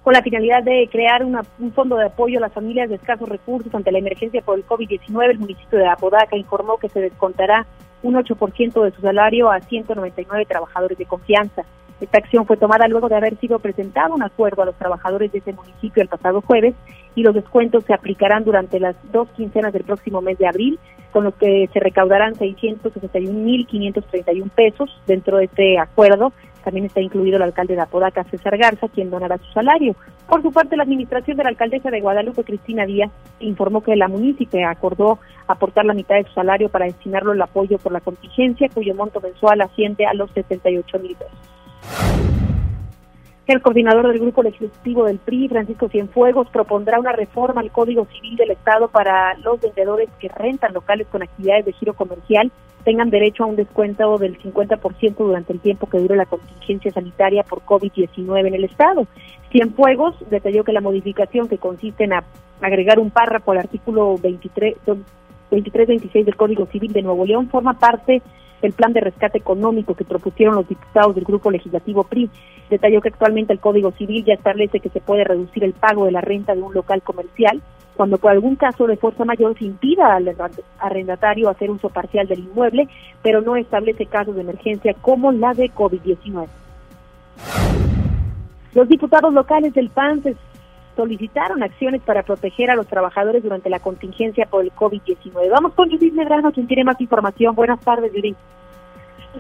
con 0.02 0.14
la 0.14 0.22
finalidad 0.22 0.64
de 0.64 0.88
crear 0.90 1.24
un 1.24 1.72
fondo 1.72 1.96
de 1.96 2.06
apoyo 2.06 2.38
a 2.38 2.40
las 2.40 2.52
familias 2.52 2.88
de 2.88 2.96
escasos 2.96 3.28
recursos 3.28 3.72
ante 3.72 3.92
la 3.92 3.98
emergencia 3.98 4.42
por 4.42 4.58
el 4.58 4.66
COVID-19, 4.66 5.30
el 5.30 5.38
municipio 5.38 5.78
de 5.78 5.86
Apodaca 5.86 6.36
informó 6.36 6.78
que 6.78 6.88
se 6.88 7.00
descontará 7.00 7.66
un 8.02 8.14
8% 8.14 8.82
de 8.82 8.90
su 8.92 9.02
salario 9.02 9.50
a 9.50 9.60
199 9.60 10.46
trabajadores 10.46 10.98
de 10.98 11.04
confianza. 11.04 11.62
Esta 12.00 12.18
acción 12.18 12.46
fue 12.46 12.56
tomada 12.56 12.86
luego 12.88 13.08
de 13.08 13.16
haber 13.16 13.36
sido 13.38 13.58
presentado 13.58 14.14
un 14.14 14.22
acuerdo 14.22 14.62
a 14.62 14.66
los 14.66 14.76
trabajadores 14.76 15.32
de 15.32 15.38
ese 15.38 15.52
municipio 15.52 16.02
el 16.02 16.08
pasado 16.08 16.40
jueves 16.40 16.74
y 17.14 17.22
los 17.22 17.34
descuentos 17.34 17.84
se 17.84 17.92
aplicarán 17.92 18.44
durante 18.44 18.80
las 18.80 18.96
dos 19.12 19.28
quincenas 19.36 19.72
del 19.72 19.84
próximo 19.84 20.22
mes 20.22 20.38
de 20.38 20.46
abril, 20.46 20.78
con 21.12 21.24
los 21.24 21.34
que 21.34 21.68
se 21.72 21.80
recaudarán 21.80 22.34
661.531 22.34 24.50
pesos 24.50 24.88
dentro 25.06 25.38
de 25.38 25.44
este 25.44 25.78
acuerdo 25.78 26.32
también 26.62 26.86
está 26.86 27.00
incluido 27.00 27.36
el 27.36 27.42
alcalde 27.42 27.74
de 27.74 27.80
Apodaca, 27.80 28.24
César 28.24 28.56
Garza, 28.56 28.88
quien 28.88 29.10
donará 29.10 29.38
su 29.38 29.50
salario. 29.52 29.94
Por 30.28 30.42
su 30.42 30.52
parte, 30.52 30.76
la 30.76 30.82
administración 30.82 31.36
de 31.36 31.44
la 31.44 31.50
alcaldesa 31.50 31.90
de 31.90 32.00
Guadalupe, 32.00 32.44
Cristina 32.44 32.86
Díaz, 32.86 33.10
informó 33.40 33.82
que 33.82 33.96
la 33.96 34.08
municipio 34.08 34.68
acordó 34.68 35.18
aportar 35.48 35.84
la 35.84 35.94
mitad 35.94 36.16
de 36.16 36.24
su 36.24 36.32
salario 36.32 36.68
para 36.68 36.84
destinarlo 36.84 37.32
al 37.32 37.42
apoyo 37.42 37.78
por 37.78 37.92
la 37.92 38.00
contingencia, 38.00 38.68
cuyo 38.72 38.94
monto 38.94 39.20
mensual 39.20 39.60
asciende 39.62 40.06
a 40.06 40.14
los 40.14 40.30
78 40.32 40.98
mil 40.98 41.16
pesos. 41.16 41.59
El 43.46 43.62
coordinador 43.62 44.06
del 44.08 44.20
grupo 44.20 44.42
legislativo 44.44 45.06
del 45.06 45.18
PRI, 45.18 45.48
Francisco 45.48 45.88
Cienfuegos, 45.88 46.48
propondrá 46.50 47.00
una 47.00 47.12
reforma 47.12 47.60
al 47.60 47.72
Código 47.72 48.06
Civil 48.06 48.36
del 48.36 48.52
Estado 48.52 48.88
para 48.88 49.34
los 49.38 49.60
vendedores 49.60 50.08
que 50.20 50.28
rentan 50.28 50.72
locales 50.72 51.08
con 51.08 51.22
actividades 51.22 51.64
de 51.64 51.72
giro 51.72 51.94
comercial 51.94 52.52
tengan 52.84 53.10
derecho 53.10 53.44
a 53.44 53.46
un 53.46 53.56
descuento 53.56 54.18
del 54.18 54.38
50% 54.38 55.16
durante 55.16 55.52
el 55.52 55.60
tiempo 55.60 55.86
que 55.88 55.98
dure 55.98 56.16
la 56.16 56.26
contingencia 56.26 56.90
sanitaria 56.90 57.42
por 57.42 57.60
COVID-19 57.62 58.46
en 58.46 58.54
el 58.54 58.64
Estado. 58.64 59.06
Cienfuegos 59.50 60.16
detalló 60.30 60.64
que 60.64 60.72
la 60.72 60.80
modificación 60.80 61.48
que 61.48 61.58
consiste 61.58 62.04
en 62.04 62.12
agregar 62.60 62.98
un 62.98 63.10
párrafo 63.10 63.52
al 63.52 63.58
artículo 63.58 64.16
23, 64.18 64.76
2326 64.86 66.26
del 66.26 66.36
Código 66.36 66.66
Civil 66.66 66.92
de 66.92 67.02
Nuevo 67.02 67.26
León 67.26 67.48
forma 67.48 67.74
parte 67.74 68.22
del 68.60 68.72
plan 68.72 68.92
de 68.92 69.00
rescate 69.00 69.38
económico 69.38 69.94
que 69.94 70.04
propusieron 70.04 70.54
los 70.54 70.68
diputados 70.68 71.14
del 71.14 71.24
Grupo 71.24 71.50
Legislativo 71.50 72.04
PRI. 72.04 72.30
Detalló 72.68 73.00
que 73.00 73.08
actualmente 73.08 73.52
el 73.52 73.60
Código 73.60 73.90
Civil 73.92 74.24
ya 74.24 74.34
establece 74.34 74.80
que 74.80 74.90
se 74.90 75.00
puede 75.00 75.24
reducir 75.24 75.64
el 75.64 75.72
pago 75.72 76.04
de 76.04 76.12
la 76.12 76.20
renta 76.20 76.54
de 76.54 76.62
un 76.62 76.74
local 76.74 77.02
comercial 77.02 77.60
cuando 77.96 78.16
por 78.16 78.30
algún 78.30 78.56
caso 78.56 78.86
de 78.86 78.96
fuerza 78.96 79.26
mayor 79.26 79.58
se 79.58 79.66
impida 79.66 80.14
al 80.14 80.34
arrendatario 80.78 81.50
hacer 81.50 81.70
uso 81.70 81.90
parcial 81.90 82.26
del 82.26 82.38
inmueble, 82.38 82.88
pero 83.22 83.42
no 83.42 83.56
establece 83.56 84.06
casos 84.06 84.34
de 84.36 84.40
emergencia 84.40 84.94
como 85.02 85.32
la 85.32 85.52
de 85.52 85.70
COVID-19. 85.70 86.46
Los 88.72 88.88
diputados 88.88 89.34
locales 89.34 89.74
del 89.74 89.90
PAN 89.90 90.22
solicitaron 90.96 91.62
acciones 91.62 92.02
para 92.02 92.22
proteger 92.22 92.70
a 92.70 92.74
los 92.74 92.86
trabajadores 92.86 93.42
durante 93.42 93.70
la 93.70 93.80
contingencia 93.80 94.46
por 94.46 94.64
el 94.64 94.72
COVID-19. 94.72 95.50
Vamos 95.50 95.74
con 95.74 95.90
Judith 95.90 96.12
Medrano, 96.12 96.52
quien 96.52 96.66
tiene 96.66 96.84
más 96.84 97.00
información. 97.00 97.54
Buenas 97.54 97.80
tardes, 97.80 98.12
Judith. 98.12 98.36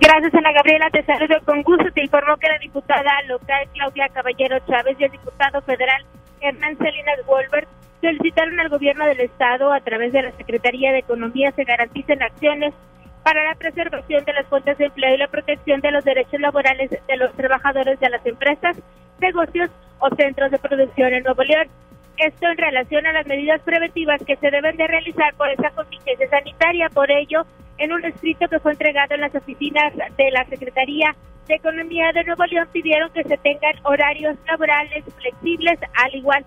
Gracias, 0.00 0.34
Ana 0.34 0.52
Gabriela. 0.52 0.88
Te 0.90 1.02
saludo 1.04 1.36
con 1.44 1.62
gusto. 1.62 1.84
Te 1.92 2.04
informó 2.04 2.36
que 2.36 2.48
la 2.48 2.58
diputada 2.58 3.10
local 3.28 3.68
Claudia 3.74 4.08
Caballero 4.08 4.58
Chávez 4.66 4.96
y 4.98 5.04
el 5.04 5.10
diputado 5.10 5.60
federal 5.62 6.04
Hernán 6.40 6.78
Salinas 6.78 7.18
Wolbert 7.26 7.68
solicitaron 8.00 8.58
al 8.60 8.68
gobierno 8.68 9.04
del 9.06 9.20
estado 9.20 9.72
a 9.72 9.80
través 9.80 10.12
de 10.12 10.22
la 10.22 10.32
Secretaría 10.32 10.92
de 10.92 11.00
Economía 11.00 11.52
se 11.52 11.64
garanticen 11.64 12.22
acciones 12.22 12.72
para 13.22 13.44
la 13.44 13.54
preservación 13.54 14.24
de 14.24 14.32
las 14.32 14.46
fuentes 14.46 14.78
de 14.78 14.86
empleo 14.86 15.14
y 15.14 15.18
la 15.18 15.28
protección 15.28 15.80
de 15.80 15.90
los 15.90 16.04
derechos 16.04 16.40
laborales 16.40 16.90
de 16.90 17.16
los 17.16 17.32
trabajadores 17.34 17.98
de 18.00 18.10
las 18.10 18.24
empresas, 18.24 18.76
negocios 19.20 19.70
o 19.98 20.08
centros 20.16 20.50
de 20.50 20.58
producción 20.58 21.12
en 21.12 21.24
Nuevo 21.24 21.42
León. 21.42 21.68
Esto 22.16 22.46
en 22.48 22.58
relación 22.58 23.06
a 23.06 23.12
las 23.12 23.26
medidas 23.26 23.60
preventivas 23.62 24.22
que 24.24 24.36
se 24.36 24.50
deben 24.50 24.76
de 24.76 24.86
realizar 24.86 25.34
por 25.34 25.48
esa 25.48 25.70
contingencia 25.70 26.28
sanitaria. 26.28 26.88
Por 26.90 27.10
ello, 27.10 27.46
en 27.78 27.92
un 27.92 28.04
escrito 28.04 28.48
que 28.48 28.60
fue 28.60 28.72
entregado 28.72 29.14
en 29.14 29.22
las 29.22 29.34
oficinas 29.34 29.92
de 29.94 30.30
la 30.30 30.44
Secretaría 30.46 31.14
de 31.46 31.54
Economía 31.54 32.12
de 32.12 32.24
Nuevo 32.24 32.44
León, 32.44 32.68
pidieron 32.72 33.10
que 33.12 33.24
se 33.24 33.36
tengan 33.38 33.74
horarios 33.84 34.36
laborales 34.46 35.04
flexibles, 35.16 35.78
al 35.94 36.14
igual 36.14 36.44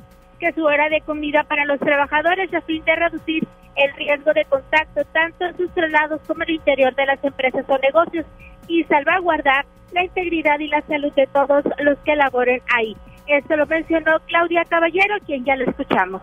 su 0.52 0.64
hora 0.64 0.90
de 0.90 1.02
comida 1.02 1.44
para 1.44 1.66
los 1.66 1.80
trabajadores 1.80 2.54
a 2.54 2.62
fin 2.62 2.84
de 2.84 2.96
reducir 2.96 3.48
el 3.76 3.94
riesgo 3.96 4.34
de 4.34 4.46
contacto 4.46 5.04
tanto 5.14 5.46
en 5.46 5.58
sus 5.58 5.74
traslados 5.74 6.22
como 6.28 6.44
en 6.44 6.50
el 6.50 6.56
interior 6.56 6.94
de 6.96 7.06
las 7.06 7.24
empresas 7.24 7.66
o 7.68 7.78
negocios 7.78 8.26
y 8.68 8.84
salvaguardar 8.84 9.66
la 9.94 10.04
integridad 10.04 10.60
y 10.60 10.68
la 10.68 10.82
salud 10.88 11.12
de 11.14 11.28
todos 11.28 11.64
los 11.80 11.98
que 12.00 12.16
laboren 12.16 12.62
ahí. 12.76 12.96
Esto 13.28 13.56
lo 13.56 13.66
mencionó 13.66 14.20
Claudia 14.28 14.66
Caballero, 14.66 15.16
quien 15.26 15.46
ya 15.46 15.56
lo 15.56 15.70
escuchamos. 15.70 16.22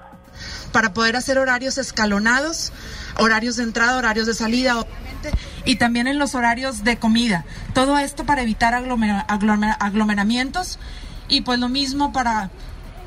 Para 0.73 0.93
poder 0.93 1.17
hacer 1.17 1.39
horarios 1.39 1.79
escalonados, 1.79 2.73
horarios 3.19 3.57
de 3.57 3.65
entrada, 3.65 3.97
horarios 3.97 4.27
de 4.27 4.35
salida, 4.35 4.79
obviamente, 4.79 5.31
y 5.65 5.77
también 5.77 6.07
en 6.07 6.19
los 6.19 6.35
horarios 6.35 6.85
de 6.85 6.99
comida. 6.99 7.45
Todo 7.75 7.99
esto 7.99 8.25
para 8.25 8.43
evitar 8.43 8.75
aglomeramientos 8.75 10.79
y 11.29 11.43
pues 11.43 11.59
lo 11.59 11.69
mismo 11.69 12.13
para 12.13 12.51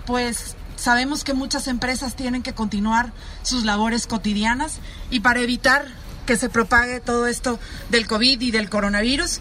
pues 0.06 0.58
Sabemos 0.84 1.24
que 1.24 1.34
muchas 1.34 1.70
empresas 1.70 2.14
tienen 2.14 2.44
que 2.44 2.52
continuar 2.52 3.14
sus 3.42 3.64
labores 3.64 4.06
cotidianas 4.06 4.82
y 5.10 5.22
para 5.22 5.40
evitar 5.40 5.86
que 6.28 6.36
se 6.36 6.50
propague 6.50 7.00
todo 7.00 7.26
esto 7.28 7.58
del 7.90 8.06
COVID 8.06 8.42
y 8.42 8.52
del 8.52 8.70
coronavirus. 8.70 9.40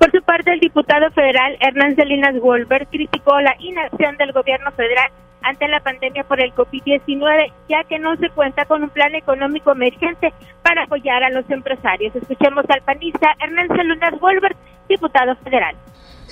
Por 0.00 0.10
su 0.10 0.20
parte, 0.24 0.52
el 0.52 0.58
diputado 0.58 1.12
federal 1.12 1.56
Hernán 1.60 1.94
Salinas 1.94 2.34
Wolver 2.40 2.88
criticó 2.90 3.40
la 3.40 3.54
inacción 3.60 4.16
del 4.16 4.32
gobierno 4.32 4.72
federal 4.72 5.12
ante 5.42 5.68
la 5.68 5.78
pandemia 5.78 6.24
por 6.24 6.40
el 6.40 6.52
COVID-19, 6.54 7.52
ya 7.68 7.84
que 7.84 8.00
no 8.00 8.16
se 8.16 8.30
cuenta 8.30 8.64
con 8.64 8.82
un 8.82 8.90
plan 8.90 9.14
económico 9.14 9.70
emergente 9.70 10.34
para 10.64 10.86
apoyar 10.86 11.22
a 11.22 11.30
los 11.30 11.48
empresarios. 11.50 12.16
Escuchemos 12.16 12.64
al 12.68 12.82
panista 12.82 13.28
Hernán 13.38 13.68
Salinas 13.68 14.18
Wolver, 14.18 14.56
diputado 14.88 15.36
federal. 15.44 15.76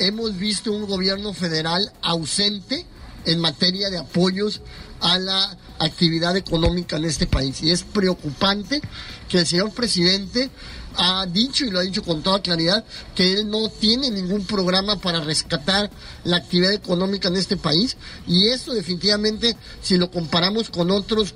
Hemos 0.00 0.36
visto 0.36 0.72
un 0.72 0.88
gobierno 0.88 1.32
federal 1.32 1.92
ausente 2.02 2.97
en 3.28 3.40
materia 3.40 3.90
de 3.90 3.98
apoyos 3.98 4.60
a 5.00 5.18
la 5.18 5.56
actividad 5.78 6.36
económica 6.36 6.96
en 6.96 7.04
este 7.04 7.26
país. 7.26 7.62
Y 7.62 7.70
es 7.70 7.82
preocupante 7.82 8.80
que 9.28 9.38
el 9.38 9.46
señor 9.46 9.70
presidente 9.72 10.50
ha 10.98 11.24
dicho 11.26 11.64
y 11.64 11.70
lo 11.70 11.78
ha 11.78 11.82
dicho 11.82 12.02
con 12.02 12.22
toda 12.22 12.42
claridad 12.42 12.84
que 13.14 13.32
él 13.32 13.48
no 13.48 13.68
tiene 13.68 14.10
ningún 14.10 14.44
programa 14.44 14.96
para 14.96 15.20
rescatar 15.20 15.90
la 16.24 16.38
actividad 16.38 16.72
económica 16.72 17.28
en 17.28 17.36
este 17.36 17.56
país. 17.56 17.96
Y 18.26 18.48
esto 18.48 18.74
definitivamente 18.74 19.56
si 19.80 19.96
lo 19.96 20.10
comparamos 20.10 20.70
con 20.70 20.90
otros 20.90 21.34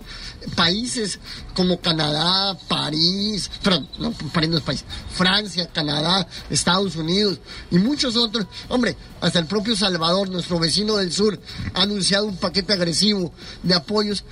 países 0.56 1.20
como 1.54 1.80
Canadá, 1.80 2.58
París, 2.68 3.50
no, 3.98 4.12
París 4.32 4.60
país, 4.60 4.84
Francia, 5.12 5.68
Canadá, 5.72 6.26
Estados 6.50 6.96
Unidos 6.96 7.38
y 7.70 7.78
muchos 7.78 8.16
otros, 8.16 8.46
hombre, 8.68 8.96
hasta 9.20 9.38
el 9.38 9.46
propio 9.46 9.76
Salvador, 9.76 10.28
nuestro 10.28 10.58
vecino 10.58 10.96
del 10.96 11.12
sur, 11.12 11.40
ha 11.74 11.82
anunciado 11.82 12.26
un 12.26 12.36
paquete 12.36 12.72
agresivo 12.72 13.32
de 13.62 13.74
apoyos 13.74 14.24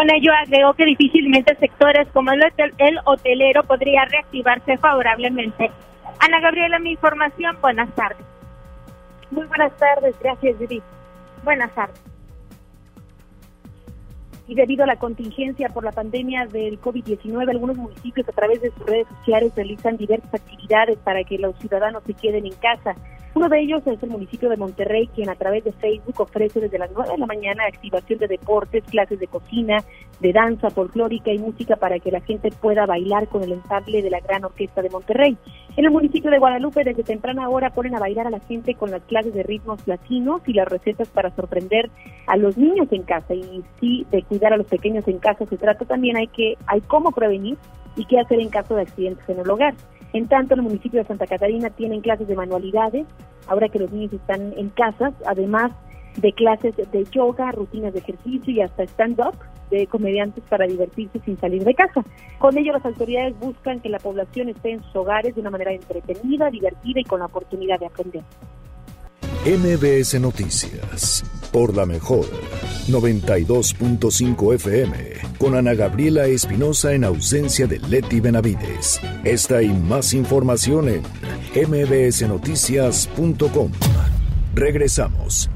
con 0.00 0.10
ello 0.10 0.32
agregó 0.32 0.72
que 0.72 0.86
difícilmente 0.86 1.54
sectores 1.56 2.08
como 2.14 2.32
el, 2.32 2.40
hotelero 3.04 3.62
podría 3.64 4.06
reactivarse 4.06 4.78
favorablemente. 4.78 5.70
Ana 6.20 6.40
Gabriela, 6.40 6.78
mi 6.78 6.92
información, 6.92 7.58
buenas 7.60 7.94
tardes. 7.94 8.24
Muy 9.30 9.44
buenas 9.44 9.76
tardes, 9.76 10.14
gracias 10.18 10.56
Judith. 10.56 10.82
Buenas 11.44 11.70
tardes 11.74 12.09
y 14.50 14.56
debido 14.56 14.82
a 14.82 14.86
la 14.88 14.96
contingencia 14.96 15.68
por 15.68 15.84
la 15.84 15.92
pandemia 15.92 16.44
del 16.44 16.80
COVID-19, 16.80 17.48
algunos 17.50 17.76
municipios 17.76 18.28
a 18.28 18.32
través 18.32 18.60
de 18.60 18.72
sus 18.72 18.84
redes 18.84 19.06
sociales 19.18 19.52
realizan 19.54 19.96
diversas 19.96 20.34
actividades 20.34 20.98
para 20.98 21.22
que 21.22 21.38
los 21.38 21.56
ciudadanos 21.60 22.02
se 22.04 22.14
queden 22.14 22.44
en 22.46 22.54
casa. 22.54 22.96
Uno 23.36 23.48
de 23.48 23.60
ellos 23.60 23.86
es 23.86 24.02
el 24.02 24.10
municipio 24.10 24.48
de 24.48 24.56
Monterrey, 24.56 25.08
quien 25.14 25.30
a 25.30 25.36
través 25.36 25.62
de 25.62 25.70
Facebook 25.70 26.20
ofrece 26.20 26.58
desde 26.58 26.80
las 26.80 26.90
9 26.92 27.12
de 27.12 27.18
la 27.18 27.26
mañana 27.26 27.62
activación 27.64 28.18
de 28.18 28.26
deportes, 28.26 28.82
clases 28.90 29.20
de 29.20 29.28
cocina, 29.28 29.84
de 30.20 30.32
danza 30.32 30.70
folclórica 30.70 31.32
y 31.32 31.38
música 31.38 31.76
para 31.76 31.98
que 31.98 32.10
la 32.10 32.20
gente 32.20 32.50
pueda 32.50 32.86
bailar 32.86 33.28
con 33.28 33.42
el 33.42 33.52
ensamble 33.52 34.02
de 34.02 34.10
la 34.10 34.20
Gran 34.20 34.44
Orquesta 34.44 34.82
de 34.82 34.90
Monterrey. 34.90 35.36
En 35.76 35.84
el 35.84 35.90
municipio 35.90 36.30
de 36.30 36.38
Guadalupe, 36.38 36.84
desde 36.84 37.02
temprana 37.02 37.48
hora, 37.48 37.70
ponen 37.70 37.94
a 37.94 38.00
bailar 38.00 38.26
a 38.26 38.30
la 38.30 38.40
gente 38.40 38.74
con 38.74 38.90
las 38.90 39.02
clases 39.02 39.32
de 39.32 39.42
ritmos 39.42 39.86
latinos 39.86 40.42
y 40.46 40.52
las 40.52 40.68
recetas 40.68 41.08
para 41.08 41.34
sorprender 41.34 41.90
a 42.26 42.36
los 42.36 42.58
niños 42.58 42.88
en 42.90 43.02
casa. 43.02 43.34
Y 43.34 43.62
sí, 43.80 44.06
de 44.10 44.22
cuidar 44.22 44.52
a 44.52 44.56
los 44.58 44.66
pequeños 44.66 45.08
en 45.08 45.18
casa 45.18 45.46
se 45.46 45.56
trata 45.56 45.84
también, 45.84 46.16
hay 46.16 46.26
que, 46.28 46.56
hay 46.66 46.80
cómo 46.82 47.12
prevenir 47.12 47.56
y 47.96 48.04
qué 48.04 48.20
hacer 48.20 48.40
en 48.40 48.50
caso 48.50 48.74
de 48.74 48.82
accidentes 48.82 49.26
en 49.28 49.40
el 49.40 49.50
hogar. 49.50 49.74
En 50.12 50.26
tanto, 50.26 50.54
en 50.54 50.60
el 50.60 50.64
municipio 50.64 51.00
de 51.00 51.06
Santa 51.06 51.26
Catarina 51.26 51.70
tienen 51.70 52.00
clases 52.00 52.26
de 52.28 52.34
manualidades, 52.34 53.06
ahora 53.46 53.68
que 53.68 53.78
los 53.78 53.92
niños 53.92 54.12
están 54.12 54.52
en 54.56 54.68
casa, 54.70 55.12
además 55.24 55.70
de 56.16 56.32
clases 56.32 56.76
de 56.76 57.04
yoga, 57.04 57.52
rutinas 57.52 57.92
de 57.92 58.00
ejercicio 58.00 58.52
y 58.52 58.60
hasta 58.60 58.82
stand-up 58.82 59.34
de 59.70 59.86
comediantes 59.86 60.42
para 60.48 60.66
divertirse 60.66 61.20
sin 61.24 61.38
salir 61.38 61.64
de 61.64 61.74
casa. 61.74 62.04
Con 62.38 62.56
ello, 62.58 62.72
las 62.72 62.84
autoridades 62.84 63.38
buscan 63.38 63.80
que 63.80 63.88
la 63.88 63.98
población 63.98 64.48
esté 64.48 64.72
en 64.72 64.82
sus 64.82 64.96
hogares 64.96 65.34
de 65.34 65.40
una 65.40 65.50
manera 65.50 65.72
entretenida, 65.72 66.50
divertida 66.50 67.00
y 67.00 67.04
con 67.04 67.20
la 67.20 67.26
oportunidad 67.26 67.78
de 67.78 67.86
aprender. 67.86 68.22
MBS 69.44 70.20
Noticias, 70.20 71.24
por 71.50 71.74
la 71.74 71.86
mejor 71.86 72.26
92.5 72.88 74.54
FM, 74.54 75.14
con 75.38 75.54
Ana 75.54 75.72
Gabriela 75.72 76.26
Espinosa 76.26 76.92
en 76.92 77.04
ausencia 77.04 77.66
de 77.66 77.78
Leti 77.78 78.20
Benavides. 78.20 79.00
Esta 79.24 79.62
y 79.62 79.70
más 79.70 80.12
información 80.12 80.90
en 80.90 81.00
mbsnoticias.com. 81.54 83.72
Regresamos. 84.54 85.48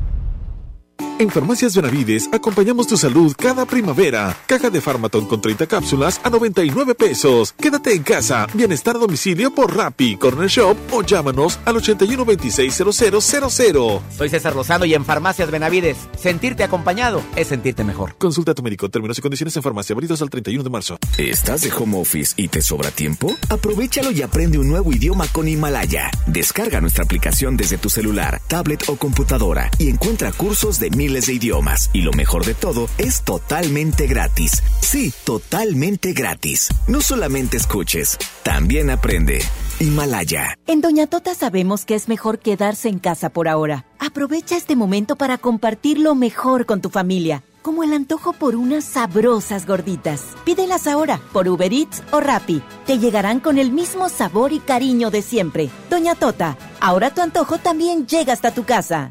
En 1.17 1.31
Farmacias 1.31 1.77
Benavides 1.77 2.29
acompañamos 2.33 2.89
tu 2.89 2.97
salud 2.97 3.37
cada 3.39 3.65
primavera. 3.67 4.37
Caja 4.49 4.69
de 4.69 4.81
Farmaton 4.81 5.27
con 5.27 5.41
30 5.41 5.69
cápsulas 5.69 6.21
a 6.25 6.31
99 6.31 6.97
pesos. 6.97 7.53
Quédate 7.53 7.93
en 7.93 8.03
casa. 8.03 8.49
Bienestar 8.53 8.97
a 8.97 8.99
domicilio 8.99 9.55
por 9.55 9.77
Rappi, 9.77 10.17
Corner 10.17 10.49
Shop 10.49 10.77
o 10.91 11.03
llámanos 11.03 11.61
al 11.65 11.77
81 11.77 12.25
26 12.25 12.75
Soy 12.75 14.29
César 14.29 14.57
Lozano 14.57 14.85
y 14.87 14.95
en 14.95 15.05
Farmacias 15.05 15.53
Benavides. 15.53 15.99
Sentirte 16.19 16.65
acompañado 16.65 17.23
es 17.37 17.47
sentirte 17.47 17.85
mejor. 17.85 18.17
Consulta 18.19 18.51
a 18.51 18.55
tu 18.57 18.65
médico. 18.65 18.89
Términos 18.89 19.17
y 19.17 19.23
condiciones 19.23 19.57
en 19.57 19.63
farmacia. 19.63 19.95
Válidos 19.95 20.21
al 20.21 20.31
31 20.31 20.65
de 20.65 20.71
marzo. 20.71 20.99
¿Estás 21.17 21.63
de 21.63 21.73
home 21.73 22.01
office 22.01 22.35
y 22.37 22.49
te 22.49 22.61
sobra 22.61 22.91
tiempo? 22.91 23.33
Aprovechalo 23.51 24.11
y 24.11 24.23
aprende 24.23 24.59
un 24.59 24.69
nuevo 24.69 24.93
idioma 24.93 25.29
con 25.29 25.47
Himalaya. 25.47 26.11
Descarga 26.27 26.81
nuestra 26.81 27.05
aplicación 27.05 27.57
desde 27.57 27.79
tu 27.79 27.89
celular, 27.89 28.41
tablet 28.49 28.83
o 28.89 28.97
computadora 28.97 29.71
y 29.79 29.91
encuentra 29.91 30.33
cursos 30.33 30.81
de 30.81 30.91
miles 31.05 31.27
de 31.27 31.35
idiomas. 31.35 31.91
Y 31.93 32.01
lo 32.01 32.13
mejor 32.13 32.45
de 32.45 32.55
todo, 32.55 32.89
es 32.97 33.23
totalmente 33.23 34.07
gratis. 34.07 34.63
Sí, 34.81 35.13
totalmente 35.25 36.13
gratis. 36.13 36.69
No 36.89 37.01
solamente 37.01 37.59
escuches, 37.59 38.17
también 38.43 38.89
aprende. 38.89 39.43
Himalaya. 39.81 40.57
En 40.67 40.81
Doña 40.81 41.07
Tota 41.07 41.35
sabemos 41.35 41.85
que 41.85 41.95
es 41.95 42.09
mejor 42.09 42.39
quedarse 42.39 42.89
en 42.89 42.99
casa 42.99 43.29
por 43.29 43.49
ahora. 43.49 43.85
Aprovecha 43.99 44.57
este 44.57 44.77
momento 44.77 45.17
para 45.17 45.37
compartir 45.37 45.99
lo 45.99 46.15
mejor 46.15 46.65
con 46.65 46.81
tu 46.81 46.89
familia 46.91 47.43
como 47.65 47.83
el 47.83 47.95
antojo 47.95 48.35
por 48.35 48.57
unas 48.57 48.85
sabrosas 48.85 49.67
gorditas. 49.67 50.21
Pídelas 50.45 50.87
ahora 50.87 51.19
por 51.33 51.49
Uber 51.49 51.73
Eats 51.73 52.03
o 52.11 52.21
Rappi. 52.21 52.63
Te 52.85 52.99
llegarán 52.99 53.41
con 53.41 53.57
el 53.57 53.73
mismo 53.73 54.11
sabor 54.11 54.53
y 54.53 54.59
cariño 54.59 55.11
de 55.11 55.23
siempre. 55.23 55.71
Doña 55.89 56.15
Tota, 56.15 56.59
ahora 56.79 57.15
tu 57.15 57.23
antojo 57.23 57.57
también 57.57 58.07
llega 58.07 58.35
hasta 58.35 58.53
tu 58.53 58.65
casa. 58.65 59.11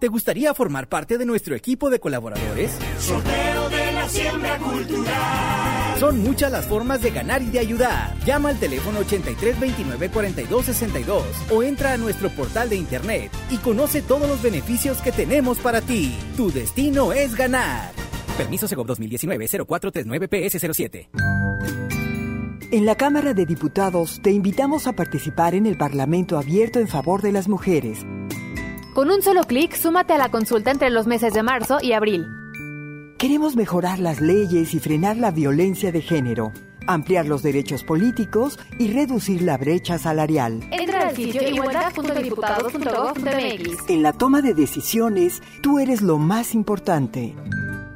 ¿Te 0.00 0.08
gustaría 0.08 0.54
formar 0.54 0.88
parte 0.88 1.18
de 1.18 1.26
nuestro 1.26 1.54
equipo 1.54 1.90
de 1.90 2.00
colaboradores? 2.00 2.72
Sorteo 2.98 3.68
de 3.68 3.92
la 3.92 4.08
siembra 4.08 4.56
cultural. 4.56 5.98
Son 5.98 6.20
muchas 6.20 6.50
las 6.50 6.64
formas 6.64 7.02
de 7.02 7.10
ganar 7.10 7.42
y 7.42 7.50
de 7.50 7.58
ayudar. 7.58 8.16
Llama 8.24 8.48
al 8.48 8.58
teléfono 8.58 9.00
83 9.00 9.60
29 9.60 10.08
42 10.08 10.64
62 10.64 11.24
o 11.50 11.62
entra 11.62 11.92
a 11.92 11.96
nuestro 11.98 12.30
portal 12.30 12.70
de 12.70 12.76
internet 12.76 13.30
y 13.50 13.58
conoce 13.58 14.00
todos 14.00 14.26
los 14.26 14.40
beneficios 14.40 15.02
que 15.02 15.12
tenemos 15.12 15.58
para 15.58 15.82
ti. 15.82 16.16
Tu 16.34 16.50
destino 16.50 17.12
es 17.12 17.36
ganar. 17.36 17.92
Permiso 18.38 18.66
Segov 18.66 18.86
2019 18.86 19.48
0439 19.48 20.30
PS07. 20.30 21.08
En 22.72 22.86
la 22.86 22.94
Cámara 22.94 23.34
de 23.34 23.44
Diputados 23.44 24.22
te 24.22 24.30
invitamos 24.30 24.86
a 24.86 24.94
participar 24.94 25.54
en 25.54 25.66
el 25.66 25.76
Parlamento 25.76 26.38
Abierto 26.38 26.78
en 26.78 26.88
favor 26.88 27.20
de 27.20 27.32
las 27.32 27.48
mujeres 27.48 28.06
con 28.94 29.10
un 29.10 29.22
solo 29.22 29.42
clic, 29.42 29.74
súmate 29.74 30.12
a 30.12 30.18
la 30.18 30.30
consulta 30.30 30.70
entre 30.70 30.90
los 30.90 31.06
meses 31.06 31.32
de 31.32 31.42
marzo 31.42 31.78
y 31.80 31.92
abril. 31.92 32.26
Queremos 33.18 33.54
mejorar 33.54 33.98
las 33.98 34.20
leyes 34.20 34.74
y 34.74 34.80
frenar 34.80 35.16
la 35.18 35.30
violencia 35.30 35.92
de 35.92 36.00
género, 36.00 36.52
ampliar 36.86 37.26
los 37.26 37.42
derechos 37.42 37.84
políticos 37.84 38.58
y 38.78 38.90
reducir 38.92 39.42
la 39.42 39.58
brecha 39.58 39.98
salarial. 39.98 40.60
Entra 40.70 41.08
al 41.08 41.16
sitio 41.16 41.46
igualdad.diputados.gov.mx. 41.46 43.90
En 43.90 44.02
la 44.02 44.14
toma 44.14 44.40
de 44.40 44.54
decisiones, 44.54 45.42
tú 45.62 45.78
eres 45.78 46.00
lo 46.00 46.16
más 46.16 46.54
importante. 46.54 47.34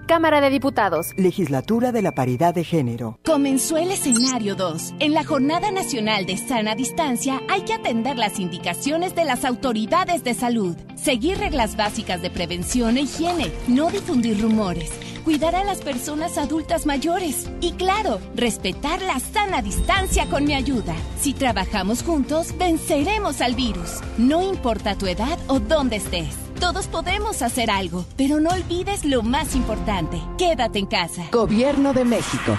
Cámara 0.06 0.42
de 0.42 0.50
Diputados. 0.50 1.12
Legislatura 1.16 1.90
de 1.90 2.02
la 2.02 2.12
Paridad 2.12 2.54
de 2.54 2.62
Género. 2.62 3.18
Comenzó 3.24 3.78
el 3.78 3.90
escenario 3.90 4.54
2. 4.54 4.94
En 4.98 5.14
la 5.14 5.24
Jornada 5.24 5.70
Nacional 5.70 6.26
de 6.26 6.36
Sana 6.36 6.74
Distancia 6.74 7.40
hay 7.48 7.62
que 7.62 7.72
atender 7.72 8.18
las 8.18 8.38
indicaciones 8.38 9.14
de 9.14 9.24
las 9.24 9.44
autoridades 9.46 10.22
de 10.22 10.34
salud, 10.34 10.76
seguir 10.94 11.38
reglas 11.38 11.76
básicas 11.76 12.20
de 12.20 12.30
prevención 12.30 12.98
e 12.98 13.02
higiene, 13.02 13.50
no 13.66 13.90
difundir 13.90 14.40
rumores, 14.42 14.90
cuidar 15.24 15.56
a 15.56 15.64
las 15.64 15.80
personas 15.80 16.36
adultas 16.36 16.84
mayores 16.84 17.48
y 17.62 17.72
claro, 17.72 18.20
respetar 18.34 19.00
la 19.00 19.18
sana 19.20 19.62
distancia 19.62 20.26
con 20.26 20.44
mi 20.44 20.54
ayuda. 20.54 20.94
Si 21.18 21.32
trabajamos 21.32 22.02
juntos, 22.02 22.54
venceremos 22.58 23.40
al 23.40 23.54
virus. 23.54 24.00
No 24.18 24.42
importa 24.42 24.98
tu 24.98 25.06
edad 25.06 25.38
o 25.46 25.60
dónde 25.60 25.96
estés. 25.96 26.43
Todos 26.64 26.86
podemos 26.86 27.42
hacer 27.42 27.70
algo, 27.70 28.06
pero 28.16 28.40
no 28.40 28.48
olvides 28.48 29.04
lo 29.04 29.20
más 29.20 29.54
importante. 29.54 30.18
Quédate 30.38 30.78
en 30.78 30.86
casa. 30.86 31.28
Gobierno 31.30 31.92
de 31.92 32.06
México. 32.06 32.56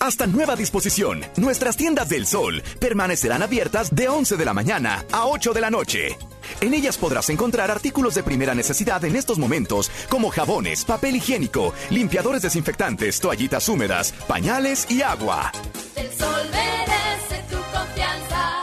Hasta 0.00 0.26
nueva 0.26 0.56
disposición, 0.56 1.20
nuestras 1.36 1.76
tiendas 1.76 2.08
del 2.08 2.26
sol 2.26 2.62
permanecerán 2.80 3.42
abiertas 3.42 3.94
de 3.94 4.08
11 4.08 4.38
de 4.38 4.44
la 4.46 4.54
mañana 4.54 5.04
a 5.12 5.26
8 5.26 5.52
de 5.52 5.60
la 5.60 5.68
noche. 5.68 6.16
En 6.62 6.72
ellas 6.72 6.96
podrás 6.96 7.28
encontrar 7.28 7.70
artículos 7.70 8.14
de 8.14 8.22
primera 8.22 8.54
necesidad 8.54 9.04
en 9.04 9.16
estos 9.16 9.38
momentos, 9.38 9.90
como 10.08 10.30
jabones, 10.30 10.86
papel 10.86 11.16
higiénico, 11.16 11.74
limpiadores 11.90 12.40
desinfectantes, 12.40 13.20
toallitas 13.20 13.68
húmedas, 13.68 14.12
pañales 14.26 14.90
y 14.90 15.02
agua. 15.02 15.52
El 15.96 16.10
sol 16.14 16.48
merece 16.50 17.44
tu 17.50 17.56
confianza. 17.76 18.62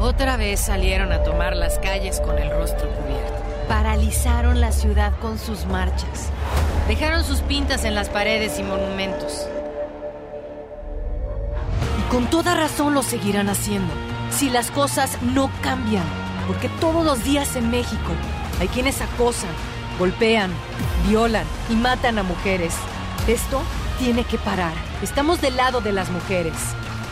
Otra 0.00 0.38
vez 0.38 0.60
salieron 0.60 1.12
a 1.12 1.22
tomar 1.22 1.54
las 1.54 1.78
calles 1.78 2.18
con 2.18 2.38
el 2.38 2.50
rostro. 2.50 3.01
Paralizaron 3.68 4.60
la 4.60 4.72
ciudad 4.72 5.12
con 5.20 5.38
sus 5.38 5.66
marchas. 5.66 6.30
Dejaron 6.88 7.24
sus 7.24 7.40
pintas 7.40 7.84
en 7.84 7.94
las 7.94 8.08
paredes 8.08 8.58
y 8.58 8.62
monumentos. 8.62 9.46
Y 11.98 12.10
con 12.10 12.26
toda 12.28 12.54
razón 12.54 12.94
lo 12.94 13.02
seguirán 13.02 13.48
haciendo. 13.48 13.92
Si 14.30 14.50
las 14.50 14.70
cosas 14.70 15.20
no 15.22 15.50
cambian. 15.62 16.04
Porque 16.46 16.68
todos 16.80 17.04
los 17.04 17.22
días 17.24 17.54
en 17.54 17.70
México 17.70 18.12
hay 18.60 18.66
quienes 18.68 19.00
acosan, 19.00 19.50
golpean, 19.98 20.50
violan 21.08 21.46
y 21.70 21.74
matan 21.74 22.18
a 22.18 22.22
mujeres. 22.24 22.74
Esto 23.28 23.62
tiene 23.98 24.24
que 24.24 24.38
parar. 24.38 24.74
Estamos 25.02 25.40
del 25.40 25.56
lado 25.56 25.80
de 25.80 25.92
las 25.92 26.10
mujeres. 26.10 26.54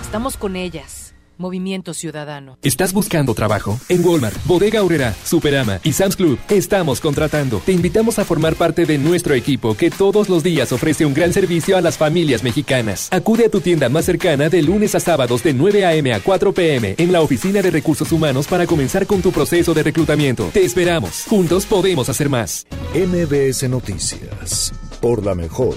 Estamos 0.02 0.36
con 0.36 0.56
ellas 0.56 0.99
Movimiento 1.40 1.94
Ciudadano. 1.94 2.58
¿Estás 2.62 2.92
buscando 2.92 3.34
trabajo? 3.34 3.80
En 3.88 4.04
Walmart, 4.04 4.36
Bodega 4.44 4.80
Aurrera, 4.80 5.16
Superama 5.24 5.80
y 5.82 5.92
Sam's 5.92 6.14
Club 6.14 6.38
estamos 6.48 7.00
contratando. 7.00 7.60
Te 7.64 7.72
invitamos 7.72 8.18
a 8.18 8.24
formar 8.24 8.54
parte 8.54 8.84
de 8.84 8.98
nuestro 8.98 9.34
equipo 9.34 9.74
que 9.74 9.90
todos 9.90 10.28
los 10.28 10.42
días 10.42 10.70
ofrece 10.70 11.06
un 11.06 11.14
gran 11.14 11.32
servicio 11.32 11.76
a 11.76 11.80
las 11.80 11.98
familias 11.98 12.44
mexicanas. 12.44 13.08
Acude 13.10 13.46
a 13.46 13.50
tu 13.50 13.60
tienda 13.60 13.88
más 13.88 14.04
cercana 14.04 14.48
de 14.48 14.62
lunes 14.62 14.94
a 14.94 15.00
sábados 15.00 15.42
de 15.42 15.54
9 15.54 15.84
a.m. 15.86 16.12
a 16.12 16.20
4 16.20 16.52
p.m. 16.52 16.94
en 16.96 17.12
la 17.12 17.22
Oficina 17.22 17.62
de 17.62 17.70
Recursos 17.70 18.12
Humanos 18.12 18.46
para 18.46 18.66
comenzar 18.66 19.06
con 19.06 19.22
tu 19.22 19.32
proceso 19.32 19.74
de 19.74 19.82
reclutamiento. 19.82 20.50
Te 20.52 20.64
esperamos. 20.64 21.24
Juntos 21.28 21.66
podemos 21.66 22.08
hacer 22.08 22.28
más. 22.28 22.66
MBS 22.94 23.68
Noticias. 23.68 24.72
Por 25.00 25.24
la 25.24 25.34
mejor. 25.34 25.74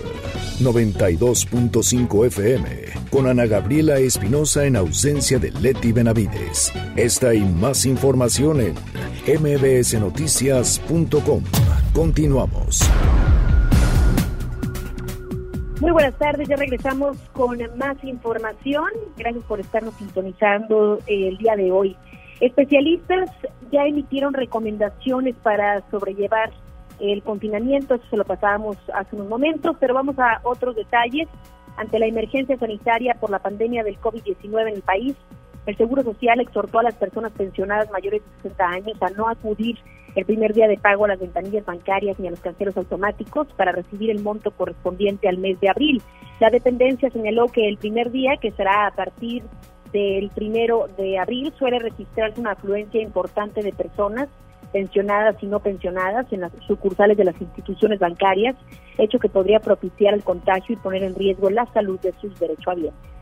92.5 0.59 2.27
FM, 2.27 2.69
con 3.09 3.27
Ana 3.27 3.45
Gabriela 3.45 3.97
Espinosa 3.97 4.65
en 4.65 4.75
ausencia 4.75 5.39
de 5.39 5.51
Leti 5.51 5.91
Benavides. 5.91 6.71
Esta 6.95 7.33
y 7.33 7.41
más 7.41 7.85
información 7.85 8.61
en 8.61 8.75
mbsnoticias.com. 9.25 11.43
Continuamos. 11.93 12.81
Muy 15.79 15.91
buenas 15.91 16.17
tardes, 16.17 16.47
ya 16.47 16.55
regresamos 16.55 17.17
con 17.33 17.57
más 17.77 18.01
información. 18.03 18.85
Gracias 19.17 19.43
por 19.45 19.59
estarnos 19.59 19.95
sintonizando 19.95 20.99
el 21.07 21.37
día 21.37 21.55
de 21.55 21.71
hoy. 21.71 21.97
Especialistas 22.39 23.29
ya 23.71 23.85
emitieron 23.85 24.33
recomendaciones 24.33 25.35
para 25.43 25.83
sobrellevar 25.89 26.51
el 26.99 27.23
confinamiento, 27.23 27.95
eso 27.95 28.05
se 28.09 28.17
lo 28.17 28.25
pasábamos 28.25 28.77
hace 28.93 29.15
unos 29.15 29.29
momentos, 29.29 29.75
pero 29.79 29.93
vamos 29.93 30.17
a 30.19 30.39
otros 30.43 30.75
detalles. 30.75 31.27
Ante 31.75 31.97
la 31.97 32.05
emergencia 32.05 32.57
sanitaria 32.57 33.15
por 33.19 33.31
la 33.31 33.39
pandemia 33.39 33.83
del 33.83 33.99
COVID-19 33.99 34.61
en 34.69 34.75
el 34.75 34.81
país, 34.83 35.15
el 35.65 35.77
Seguro 35.77 36.03
Social 36.03 36.39
exhortó 36.39 36.79
a 36.79 36.83
las 36.83 36.95
personas 36.95 37.31
pensionadas 37.31 37.89
mayores 37.89 38.21
de 38.21 38.49
60 38.49 38.65
años 38.67 39.01
a 39.01 39.09
no 39.11 39.29
acudir 39.29 39.77
el 40.15 40.25
primer 40.25 40.53
día 40.53 40.67
de 40.67 40.77
pago 40.77 41.05
a 41.05 41.07
las 41.07 41.19
ventanillas 41.19 41.65
bancarias 41.65 42.19
ni 42.19 42.27
a 42.27 42.31
los 42.31 42.39
canceros 42.39 42.77
automáticos 42.77 43.47
para 43.55 43.71
recibir 43.71 44.11
el 44.11 44.21
monto 44.21 44.51
correspondiente 44.51 45.27
al 45.27 45.37
mes 45.37 45.59
de 45.59 45.69
abril. 45.69 46.01
La 46.39 46.49
dependencia 46.49 47.09
señaló 47.09 47.47
que 47.47 47.67
el 47.67 47.77
primer 47.77 48.11
día, 48.11 48.37
que 48.37 48.51
será 48.51 48.87
a 48.87 48.91
partir 48.91 49.43
del 49.91 50.29
primero 50.31 50.87
de 50.97 51.17
abril, 51.17 51.53
suele 51.57 51.79
registrarse 51.79 52.39
una 52.39 52.51
afluencia 52.51 53.01
importante 53.01 53.61
de 53.61 53.71
personas 53.71 54.27
pensionadas 54.73 55.41
y 55.41 55.45
no 55.45 55.59
pensionadas 55.59 56.25
en 56.33 56.41
las 56.41 56.51
sucursales 56.67 57.15
de 57.15 57.23
las 57.23 57.39
instituciones 57.39 57.99
bancarias, 57.99 58.55
hecho 58.97 59.19
que 59.19 59.29
podría 59.29 59.59
propiciar 59.59 60.13
el 60.13 60.23
contagio 60.23 60.73
y 60.73 60.77
poner 60.77 61.03
en 61.03 61.15
riesgo 61.15 61.49
la 61.49 61.65
salud 61.73 61.99
de 62.01 62.11
sus 62.19 62.37
derechohabientes. 62.39 63.13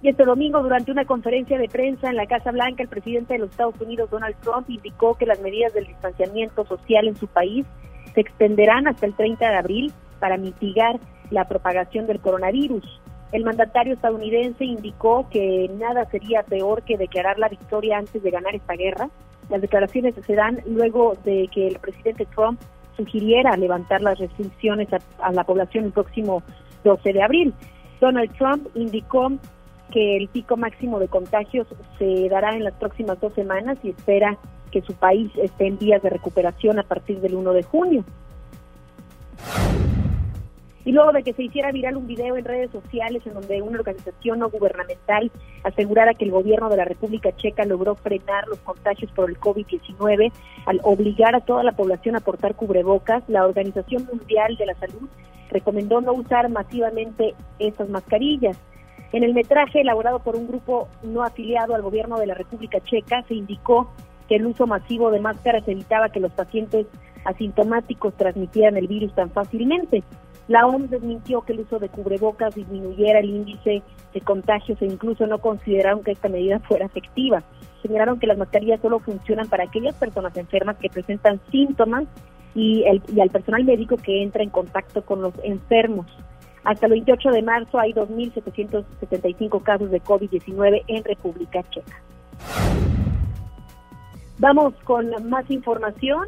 Y 0.00 0.08
este 0.08 0.24
domingo, 0.24 0.60
durante 0.62 0.90
una 0.90 1.04
conferencia 1.04 1.56
de 1.58 1.68
prensa 1.68 2.08
en 2.08 2.16
la 2.16 2.26
Casa 2.26 2.50
Blanca, 2.50 2.82
el 2.82 2.88
presidente 2.88 3.34
de 3.34 3.40
los 3.40 3.50
Estados 3.50 3.80
Unidos, 3.80 4.10
Donald 4.10 4.34
Trump, 4.40 4.68
indicó 4.68 5.14
que 5.14 5.26
las 5.26 5.40
medidas 5.40 5.72
del 5.74 5.86
distanciamiento 5.86 6.64
social 6.66 7.06
en 7.06 7.14
su 7.14 7.28
país 7.28 7.66
se 8.14 8.20
extenderán 8.20 8.88
hasta 8.88 9.06
el 9.06 9.14
30 9.14 9.48
de 9.48 9.56
abril 9.56 9.92
para 10.18 10.38
mitigar 10.38 10.98
la 11.30 11.46
propagación 11.46 12.08
del 12.08 12.20
coronavirus. 12.20 12.84
El 13.32 13.44
mandatario 13.44 13.94
estadounidense 13.94 14.64
indicó 14.64 15.26
que 15.30 15.70
nada 15.78 16.04
sería 16.10 16.42
peor 16.42 16.82
que 16.82 16.98
declarar 16.98 17.38
la 17.38 17.48
victoria 17.48 17.96
antes 17.96 18.22
de 18.22 18.30
ganar 18.30 18.54
esta 18.54 18.74
guerra. 18.74 19.08
Las 19.48 19.62
declaraciones 19.62 20.14
se 20.26 20.34
dan 20.34 20.60
luego 20.66 21.16
de 21.24 21.48
que 21.52 21.68
el 21.68 21.78
presidente 21.78 22.26
Trump 22.26 22.60
sugiriera 22.96 23.56
levantar 23.56 24.02
las 24.02 24.18
restricciones 24.18 24.88
a, 25.18 25.32
la 25.32 25.44
población 25.44 25.86
el 25.86 25.92
próximo 25.92 26.42
12 26.84 27.12
de 27.12 27.22
abril. 27.22 27.54
Donald 28.00 28.30
Trump 28.36 28.68
indicó 28.74 29.32
que 29.90 30.18
el 30.18 30.28
pico 30.28 30.58
máximo 30.58 30.98
de 30.98 31.08
contagios 31.08 31.66
se 31.98 32.28
dará 32.28 32.54
en 32.54 32.64
las 32.64 32.74
próximas 32.74 33.18
dos 33.18 33.32
semanas 33.32 33.78
y 33.82 33.90
espera 33.90 34.36
que 34.70 34.82
su 34.82 34.92
país 34.94 35.30
esté 35.36 35.68
en 35.68 35.78
vías 35.78 36.02
de 36.02 36.10
recuperación 36.10 36.78
a 36.78 36.82
partir 36.82 37.20
del 37.20 37.34
1 37.34 37.52
de 37.52 37.62
junio. 37.62 38.04
Y 40.84 40.92
luego 40.92 41.12
de 41.12 41.22
que 41.22 41.32
se 41.32 41.44
hiciera 41.44 41.70
viral 41.70 41.96
un 41.96 42.06
video 42.06 42.36
en 42.36 42.44
redes 42.44 42.70
sociales 42.72 43.22
en 43.24 43.34
donde 43.34 43.62
una 43.62 43.78
organización 43.78 44.40
no 44.40 44.50
gubernamental 44.50 45.30
asegurara 45.62 46.14
que 46.14 46.24
el 46.24 46.32
gobierno 46.32 46.68
de 46.68 46.76
la 46.76 46.84
República 46.84 47.30
Checa 47.36 47.64
logró 47.64 47.94
frenar 47.94 48.48
los 48.48 48.58
contagios 48.60 49.10
por 49.12 49.30
el 49.30 49.38
COVID-19 49.38 50.32
al 50.66 50.80
obligar 50.82 51.36
a 51.36 51.40
toda 51.40 51.62
la 51.62 51.72
población 51.72 52.16
a 52.16 52.20
portar 52.20 52.56
cubrebocas, 52.56 53.22
la 53.28 53.46
Organización 53.46 54.06
Mundial 54.06 54.56
de 54.56 54.66
la 54.66 54.74
Salud 54.74 55.08
recomendó 55.50 56.00
no 56.00 56.14
usar 56.14 56.48
masivamente 56.48 57.34
estas 57.58 57.88
mascarillas. 57.88 58.58
En 59.12 59.22
el 59.22 59.34
metraje 59.34 59.82
elaborado 59.82 60.20
por 60.20 60.36
un 60.36 60.48
grupo 60.48 60.88
no 61.02 61.22
afiliado 61.22 61.74
al 61.74 61.82
gobierno 61.82 62.18
de 62.18 62.26
la 62.26 62.34
República 62.34 62.80
Checa 62.80 63.22
se 63.28 63.34
indicó 63.34 63.90
que 64.28 64.36
el 64.36 64.46
uso 64.46 64.66
masivo 64.66 65.10
de 65.10 65.20
máscaras 65.20 65.68
evitaba 65.68 66.08
que 66.08 66.20
los 66.20 66.32
pacientes 66.32 66.86
asintomáticos 67.24 68.14
transmitieran 68.14 68.76
el 68.76 68.88
virus 68.88 69.14
tan 69.14 69.30
fácilmente. 69.30 70.02
La 70.48 70.66
OMS 70.66 70.90
desmintió 70.90 71.42
que 71.42 71.52
el 71.52 71.60
uso 71.60 71.78
de 71.78 71.88
cubrebocas 71.88 72.54
disminuyera 72.54 73.20
el 73.20 73.30
índice 73.30 73.82
de 74.12 74.20
contagios 74.20 74.80
e 74.82 74.86
incluso 74.86 75.26
no 75.26 75.38
consideraron 75.38 76.02
que 76.02 76.12
esta 76.12 76.28
medida 76.28 76.58
fuera 76.60 76.86
efectiva. 76.86 77.42
Señalaron 77.82 78.18
que 78.18 78.26
las 78.26 78.38
mascarillas 78.38 78.80
solo 78.80 78.98
funcionan 78.98 79.48
para 79.48 79.64
aquellas 79.64 79.94
personas 79.94 80.36
enfermas 80.36 80.76
que 80.78 80.90
presentan 80.90 81.40
síntomas 81.50 82.04
y, 82.54 82.82
el, 82.84 83.02
y 83.14 83.20
al 83.20 83.30
personal 83.30 83.64
médico 83.64 83.96
que 83.96 84.22
entra 84.22 84.42
en 84.42 84.50
contacto 84.50 85.02
con 85.02 85.22
los 85.22 85.34
enfermos. 85.42 86.06
Hasta 86.64 86.86
el 86.86 86.92
28 86.92 87.30
de 87.30 87.42
marzo 87.42 87.78
hay 87.78 87.92
2.775 87.92 89.62
casos 89.62 89.90
de 89.90 90.02
COVID-19 90.02 90.82
en 90.86 91.04
República 91.04 91.62
Checa. 91.70 92.02
Vamos 94.38 94.74
con 94.84 95.10
más 95.28 95.48
información 95.50 96.26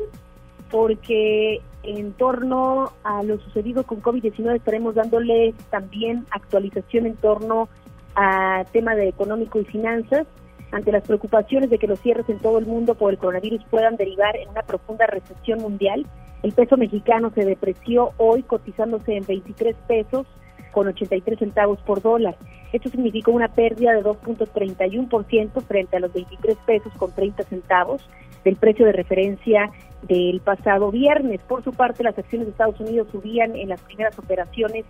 porque 0.71 1.61
en 1.85 2.13
torno 2.13 2.93
a 3.05 3.23
lo 3.23 3.39
sucedido 3.39 3.85
con 3.85 4.03
COVID-19 4.03 4.57
estaremos 4.57 4.95
dándole 4.95 5.55
también 5.71 6.27
actualización 6.31 7.07
en 7.07 7.17
torno 7.17 7.69
a 8.15 8.65
tema 8.73 8.95
de 8.95 9.09
económico 9.09 9.59
y 9.59 9.65
finanzas 9.65 10.27
ante 10.73 10.93
las 10.93 11.05
preocupaciones 11.05 11.71
de 11.71 11.79
que 11.79 11.87
los 11.87 12.01
cierres 12.01 12.29
en 12.29 12.39
todo 12.39 12.59
el 12.59 12.67
mundo 12.67 12.95
por 12.95 13.13
el 13.13 13.19
coronavirus 13.19 13.63
puedan 13.71 13.97
derivar 13.97 14.37
en 14.37 14.49
una 14.49 14.63
profunda 14.63 15.07
recesión 15.07 15.61
mundial. 15.61 16.07
El 16.43 16.53
peso 16.53 16.77
mexicano 16.77 17.31
se 17.35 17.45
depreció 17.45 18.11
hoy 18.17 18.43
cotizándose 18.43 19.17
en 19.17 19.25
23 19.25 19.77
pesos 19.87 20.27
con 20.73 20.89
83 20.89 21.39
centavos 21.39 21.79
por 21.83 22.03
dólar. 22.03 22.37
Esto 22.73 22.89
significó 22.89 23.31
una 23.31 23.49
pérdida 23.49 23.93
de 23.93 24.03
2.31% 24.03 25.63
frente 25.63 25.97
a 25.97 26.01
los 26.01 26.13
23 26.13 26.57
pesos 26.67 26.93
con 26.99 27.13
30 27.13 27.45
centavos 27.45 28.03
del 28.45 28.57
precio 28.57 28.87
de 28.87 28.93
referencia 28.93 29.71
del 30.03 30.41
pasado 30.41 30.91
viernes. 30.91 31.41
Por 31.49 31.65
su 31.65 31.73
parte, 31.73 32.05
las 32.05 32.19
acciones 32.19 32.47
de 32.47 32.53
Estados 32.53 32.79
Unidos 32.81 33.09
subían 33.11 33.57
en 33.57 33.71
las 33.71 33.81
primeras 33.81 34.19
operaciones 34.19 34.85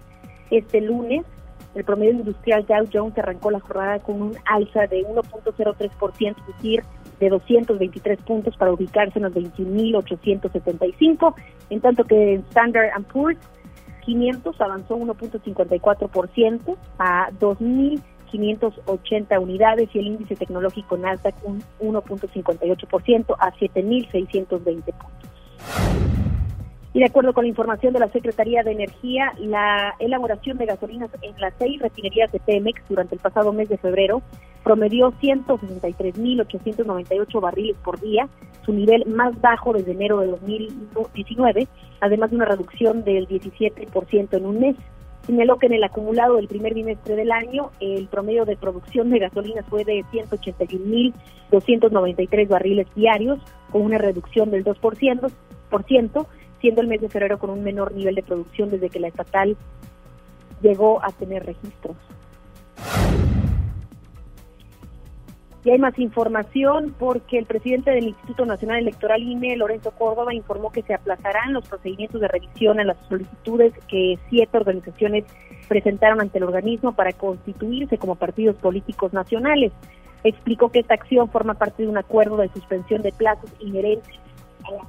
este 0.51 0.81
lunes. 0.81 1.25
El 1.75 1.85
promedio 1.85 2.13
industrial 2.13 2.67
Dow 2.67 2.87
Jones 2.93 3.19
arrancó 3.19 3.51
la 3.51 3.61
jornada 3.61 3.99
con 3.99 4.23
un 4.23 4.37
alza 4.45 4.87
de 4.87 5.05
1.03%, 5.05 6.37
es 6.39 6.47
decir, 6.47 6.85
de 7.19 7.29
223 7.29 8.21
puntos 8.23 8.57
para 8.57 8.73
ubicarse 8.73 9.19
en 9.19 9.25
los 9.25 9.33
21.875, 9.33 11.35
en 11.71 11.81
tanto 11.81 12.05
que 12.05 12.35
Standard 12.51 12.91
Poor's 13.13 13.39
500 14.05 14.61
avanzó 14.61 14.99
1.54% 14.99 16.77
a 16.99 17.31
2.580 18.33 19.41
unidades 19.41 19.89
y 19.93 19.99
el 19.99 20.07
índice 20.09 20.37
tecnológico 20.37 20.97
Nasdaq 20.97 21.35
un 21.45 21.63
1.58% 21.81 23.37
a 23.39 23.53
7.620 23.53 24.49
puntos. 24.49 26.15
Y 26.95 27.01
de 27.01 27.07
acuerdo 27.07 27.35
con 27.35 27.45
la 27.45 27.49
información 27.49 27.93
de 27.93 27.99
la 27.99 28.09
Secretaría 28.13 28.63
de 28.63 28.71
Energía, 28.71 29.33
la 29.39 29.97
elaboración 29.99 30.57
de 30.59 30.67
gasolinas 30.67 31.11
en 31.23 31.35
las 31.41 31.53
seis 31.59 31.81
refinerías 31.81 32.31
de 32.31 32.39
Pemex 32.39 32.81
durante 32.89 33.17
el 33.17 33.21
pasado 33.21 33.53
mes 33.53 33.69
de 33.69 33.79
febrero 33.79 34.23
promedió 34.63 35.11
163.898 35.21 37.41
barriles 37.41 37.77
por 37.85 37.99
día, 37.99 38.29
su 38.65 38.73
nivel 38.73 39.07
más 39.07 39.41
bajo 39.41 39.73
desde 39.73 39.91
enero 39.91 40.21
de 40.21 40.29
2019, 40.29 41.67
además 42.01 42.31
de 42.31 42.37
una 42.37 42.45
reducción 42.45 43.03
del 43.03 43.27
17% 43.27 44.37
en 44.37 44.47
un 44.47 44.61
mes. 44.61 44.77
Señaló 45.27 45.59
que 45.59 45.67
en 45.67 45.75
el 45.75 45.85
acumulado 45.85 46.37
del 46.37 46.49
primer 46.49 46.73
bimestre 46.75 47.15
del 47.17 47.33
año, 47.33 47.71
el 47.81 48.09
promedio 48.09 48.45
de 48.45 48.57
producción 48.57 49.09
de 49.11 49.21
gasolina 49.21 49.63
fue 49.63 49.85
de 49.85 50.05
181.293 50.13 52.49
barriles 52.49 52.87
diarios, 52.95 53.39
con 53.73 53.83
una 53.83 53.99
reducción 53.99 54.51
del 54.51 54.65
2%, 54.65 55.33
siendo 56.61 56.81
el 56.81 56.89
mes 56.89 57.01
de 57.01 57.09
febrero 57.09 57.39
con 57.39 57.51
un 57.51 57.65
menor 57.65 57.95
nivel 57.95 58.15
de 58.15 58.23
producción 58.23 58.71
desde 58.71 58.91
que 58.91 59.01
la 59.01 59.09
estatal 59.09 59.57
llegó 60.61 61.03
a 61.03 61.11
tener 61.13 61.47
registros. 61.47 61.97
Y 65.65 65.71
hay 65.71 65.79
más 65.79 65.99
información 65.99 66.95
porque 66.99 67.39
el 67.39 67.47
presidente 67.47 67.91
del 67.91 68.09
Instituto 68.09 68.45
Nacional 68.45 68.81
Electoral 68.81 69.23
INE, 69.23 69.57
Lorenzo 69.57 69.93
Córdoba, 69.93 70.35
informó 70.35 70.71
que 70.71 70.83
se 70.83 70.93
aplazarán 70.93 71.55
los 71.55 71.67
procedimientos 71.67 72.21
de 72.21 72.29
revisión 72.29 72.81
a 72.81 72.85
las 72.85 72.99
solicitudes 73.09 73.73
que 73.89 74.19
siete 74.29 74.59
organizaciones 74.59 75.25
presentaron 75.67 76.21
ante 76.21 76.37
el 76.37 76.45
organismo 76.45 76.93
para 76.93 77.15
constituirse 77.15 77.97
como 77.97 78.17
partidos 78.17 78.57
políticos 78.57 79.15
nacionales. 79.15 79.73
Explicó 80.23 80.71
que 80.71 80.81
esta 80.81 80.95
acción 80.95 81.31
forma 81.31 81.55
parte 81.55 81.83
de 81.83 81.89
un 81.89 81.97
acuerdo 81.97 82.37
de 82.37 82.51
suspensión 82.51 83.01
de 83.01 83.13
plazos 83.13 83.51
inherentes 83.59 84.15
a 84.65 84.71
la 84.71 84.85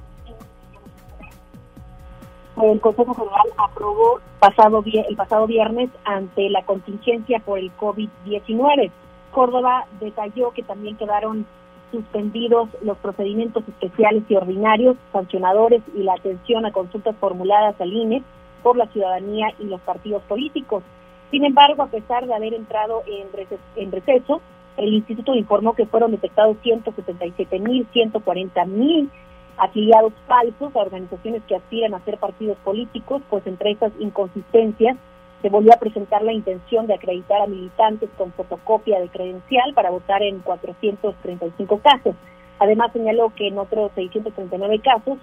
el 2.62 2.80
Consejo 2.80 3.12
General 3.14 3.46
aprobó 3.58 4.20
pasado 4.38 4.82
el 4.86 5.16
pasado 5.16 5.46
viernes 5.46 5.90
ante 6.04 6.48
la 6.48 6.64
contingencia 6.64 7.38
por 7.40 7.58
el 7.58 7.70
COVID-19. 7.76 8.90
Córdoba 9.36 9.86
detalló 10.00 10.52
que 10.52 10.62
también 10.62 10.96
quedaron 10.96 11.44
suspendidos 11.92 12.70
los 12.80 12.96
procedimientos 12.96 13.64
especiales 13.68 14.22
y 14.30 14.34
ordinarios, 14.34 14.96
sancionadores 15.12 15.82
y 15.94 16.04
la 16.04 16.14
atención 16.14 16.64
a 16.64 16.72
consultas 16.72 17.14
formuladas 17.20 17.78
al 17.78 17.92
INE 17.92 18.22
por 18.62 18.78
la 18.78 18.86
ciudadanía 18.86 19.48
y 19.58 19.64
los 19.64 19.82
partidos 19.82 20.22
políticos. 20.22 20.82
Sin 21.30 21.44
embargo, 21.44 21.82
a 21.82 21.88
pesar 21.88 22.26
de 22.26 22.32
haber 22.32 22.54
entrado 22.54 23.02
en 23.06 23.30
receso, 23.30 23.60
en 23.76 23.92
receso 23.92 24.40
el 24.78 24.94
instituto 24.94 25.34
informó 25.34 25.74
que 25.74 25.84
fueron 25.84 26.12
detectados 26.12 26.56
177.000, 26.64 27.86
140.000 27.92 29.10
afiliados 29.58 30.14
falsos 30.26 30.74
a 30.74 30.78
organizaciones 30.78 31.42
que 31.46 31.56
aspiran 31.56 31.92
a 31.92 32.00
ser 32.06 32.16
partidos 32.16 32.56
políticos, 32.64 33.20
pues 33.28 33.46
entre 33.46 33.72
esas 33.72 33.92
inconsistencias 33.98 34.96
se 35.42 35.48
volvió 35.48 35.72
a 35.74 35.78
presentar 35.78 36.22
la 36.22 36.32
intención 36.32 36.86
de 36.86 36.94
acreditar 36.94 37.42
a 37.42 37.46
militantes 37.46 38.10
con 38.16 38.32
fotocopia 38.32 39.00
de 39.00 39.08
credencial 39.08 39.74
para 39.74 39.90
votar 39.90 40.22
en 40.22 40.40
435 40.40 41.80
casos. 41.80 42.14
Además 42.58 42.92
señaló 42.92 43.32
que 43.34 43.48
en 43.48 43.58
otros 43.58 43.92
639 43.94 44.80
casos 44.80 45.18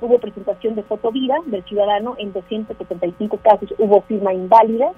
hubo 0.00 0.18
presentación 0.18 0.74
de 0.74 0.82
fotovida 0.82 1.36
del 1.46 1.64
ciudadano, 1.64 2.14
en 2.18 2.32
275 2.32 3.38
casos 3.38 3.74
hubo 3.78 4.02
firma 4.02 4.32
inválida 4.32 4.92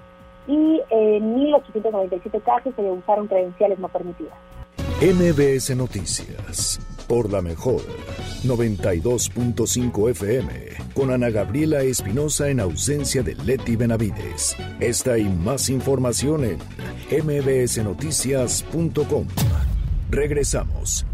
y 0.46 0.80
en 0.90 1.34
1897 1.34 2.40
casos 2.40 2.74
se 2.74 2.82
usaron 2.82 3.26
credenciales 3.26 3.78
no 3.78 3.88
permitidas. 3.88 4.34
MBS 5.00 5.74
Noticias, 5.76 6.78
por 7.10 7.30
la 7.32 7.42
mejor, 7.42 7.82
92.5 8.44 10.10
FM, 10.10 10.48
con 10.94 11.10
Ana 11.10 11.30
Gabriela 11.30 11.82
Espinosa 11.82 12.50
en 12.50 12.60
ausencia 12.60 13.24
de 13.24 13.34
Leti 13.34 13.74
Benavides. 13.74 14.56
Esta 14.78 15.18
y 15.18 15.24
más 15.24 15.70
información 15.70 16.44
en 16.44 16.58
mbsnoticias.com. 17.10 19.26
Regresamos. 20.08 21.04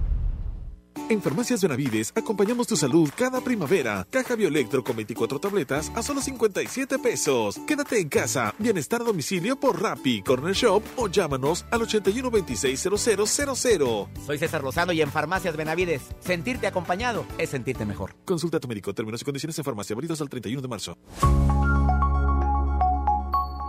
En 1.09 1.23
Farmacias 1.23 1.62
Benavides 1.62 2.12
acompañamos 2.16 2.66
tu 2.66 2.77
salud 2.77 3.09
cada 3.16 3.40
primavera. 3.40 4.05
Caja 4.11 4.35
Bioelectro 4.35 4.83
con 4.83 4.97
24 4.97 5.38
tabletas 5.38 5.92
a 5.95 6.03
solo 6.03 6.21
57 6.21 6.99
pesos. 6.99 7.61
Quédate 7.64 8.01
en 8.01 8.09
casa. 8.09 8.53
Bienestar 8.59 9.03
a 9.03 9.05
domicilio 9.05 9.55
por 9.55 9.81
Rappi, 9.81 10.23
Corner 10.23 10.53
Shop 10.53 10.83
o 10.97 11.07
llámanos 11.07 11.64
al 11.71 11.83
81 11.83 12.29
26 12.29 12.81
Soy 12.81 14.38
César 14.38 14.64
Lozano 14.64 14.92
y 14.92 15.01
en 15.01 15.11
Farmacias 15.12 15.57
Benavides. 15.57 16.03
Sentirte 16.19 16.66
acompañado 16.66 17.25
es 17.38 17.51
sentirte 17.51 17.85
mejor. 17.87 18.16
Consulta 18.25 18.57
a 18.57 18.61
tu 18.61 18.66
médico. 18.66 18.92
Términos 18.92 19.23
y 19.23 19.25
condiciones 19.25 19.57
en 19.59 19.64
farmacia. 19.64 19.95
Abridos 19.95 20.21
al 20.21 20.29
31 20.29 20.61
de 20.61 20.69
marzo. 20.69 20.99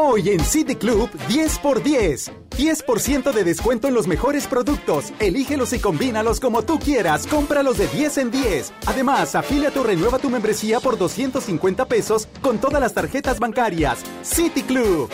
Hoy 0.00 0.30
en 0.30 0.42
City 0.42 0.74
Club 0.74 1.10
10 1.28 1.58
por 1.58 1.82
10. 1.82 2.32
10% 2.56 3.30
de 3.30 3.44
descuento 3.44 3.88
en 3.88 3.94
los 3.94 4.06
mejores 4.06 4.46
productos. 4.46 5.12
Elígelos 5.18 5.74
y 5.74 5.80
combínalos 5.80 6.40
como 6.40 6.62
tú 6.62 6.78
quieras. 6.78 7.26
Cómpralos 7.26 7.76
de 7.76 7.88
10 7.88 8.18
en 8.18 8.30
10. 8.30 8.72
Además, 8.86 9.34
afíliate 9.34 9.78
o 9.78 9.82
renueva 9.82 10.18
tu 10.18 10.30
membresía 10.30 10.80
por 10.80 10.96
250 10.96 11.84
pesos 11.86 12.26
con 12.40 12.58
todas 12.58 12.80
las 12.80 12.94
tarjetas 12.94 13.38
bancarias. 13.38 13.98
City 14.22 14.62
Club. 14.62 15.10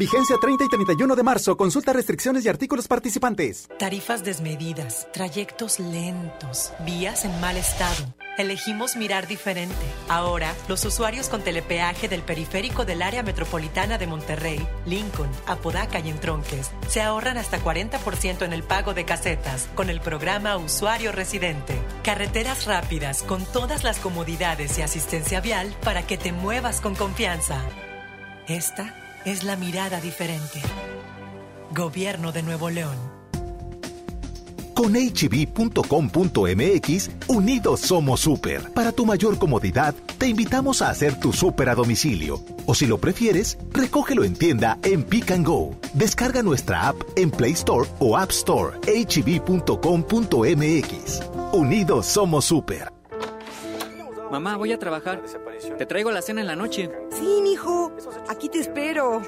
Vigencia 0.00 0.38
30 0.40 0.64
y 0.64 0.68
31 0.70 1.14
de 1.14 1.22
marzo. 1.22 1.58
Consulta 1.58 1.92
restricciones 1.92 2.46
y 2.46 2.48
artículos 2.48 2.88
participantes. 2.88 3.68
Tarifas 3.78 4.24
desmedidas, 4.24 5.06
trayectos 5.12 5.78
lentos, 5.78 6.72
vías 6.86 7.26
en 7.26 7.38
mal 7.38 7.58
estado. 7.58 8.14
Elegimos 8.38 8.96
mirar 8.96 9.26
diferente. 9.26 9.74
Ahora, 10.08 10.54
los 10.68 10.86
usuarios 10.86 11.28
con 11.28 11.42
telepeaje 11.42 12.08
del 12.08 12.22
periférico 12.22 12.86
del 12.86 13.02
área 13.02 13.22
metropolitana 13.22 13.98
de 13.98 14.06
Monterrey, 14.06 14.66
Lincoln, 14.86 15.28
Apodaca 15.46 16.00
y 16.00 16.08
Entronques 16.08 16.70
se 16.88 17.02
ahorran 17.02 17.36
hasta 17.36 17.62
40% 17.62 18.40
en 18.40 18.54
el 18.54 18.62
pago 18.62 18.94
de 18.94 19.04
casetas 19.04 19.68
con 19.74 19.90
el 19.90 20.00
programa 20.00 20.56
Usuario 20.56 21.12
Residente. 21.12 21.78
Carreteras 22.04 22.64
rápidas 22.64 23.22
con 23.22 23.44
todas 23.44 23.84
las 23.84 23.98
comodidades 23.98 24.78
y 24.78 24.80
asistencia 24.80 25.42
vial 25.42 25.76
para 25.84 26.06
que 26.06 26.16
te 26.16 26.32
muevas 26.32 26.80
con 26.80 26.94
confianza. 26.94 27.60
Esta 28.48 28.99
es 29.24 29.44
la 29.44 29.56
mirada 29.56 30.00
diferente. 30.00 30.60
Gobierno 31.74 32.32
de 32.32 32.42
Nuevo 32.42 32.70
León. 32.70 32.96
Con 34.74 34.94
hb.com.mx, 34.94 35.90
unidos 37.28 37.80
somos 37.80 38.20
super. 38.20 38.72
Para 38.72 38.92
tu 38.92 39.04
mayor 39.04 39.38
comodidad, 39.38 39.94
te 40.16 40.26
invitamos 40.26 40.80
a 40.80 40.88
hacer 40.88 41.20
tu 41.20 41.34
super 41.34 41.68
a 41.68 41.74
domicilio. 41.74 42.42
O 42.64 42.74
si 42.74 42.86
lo 42.86 42.96
prefieres, 42.98 43.58
recógelo 43.72 44.24
en 44.24 44.34
tienda 44.34 44.78
en 44.82 45.02
Pick 45.02 45.32
and 45.32 45.46
Go. 45.46 45.76
Descarga 45.92 46.42
nuestra 46.42 46.88
app 46.88 46.96
en 47.16 47.30
Play 47.30 47.52
Store 47.52 47.86
o 47.98 48.16
App 48.16 48.30
Store. 48.30 48.78
hb.com.mx. 48.86 49.60
Unidos 51.52 52.06
somos 52.06 52.46
super. 52.46 52.99
Mamá, 54.30 54.56
voy 54.56 54.72
a 54.72 54.78
trabajar. 54.78 55.22
Te 55.76 55.86
traigo 55.86 56.10
la 56.10 56.22
cena 56.22 56.40
en 56.40 56.46
la 56.46 56.56
noche. 56.56 56.90
Sí, 57.10 57.40
mijo. 57.42 57.92
Aquí 58.28 58.48
te 58.48 58.58
espero. 58.60 59.22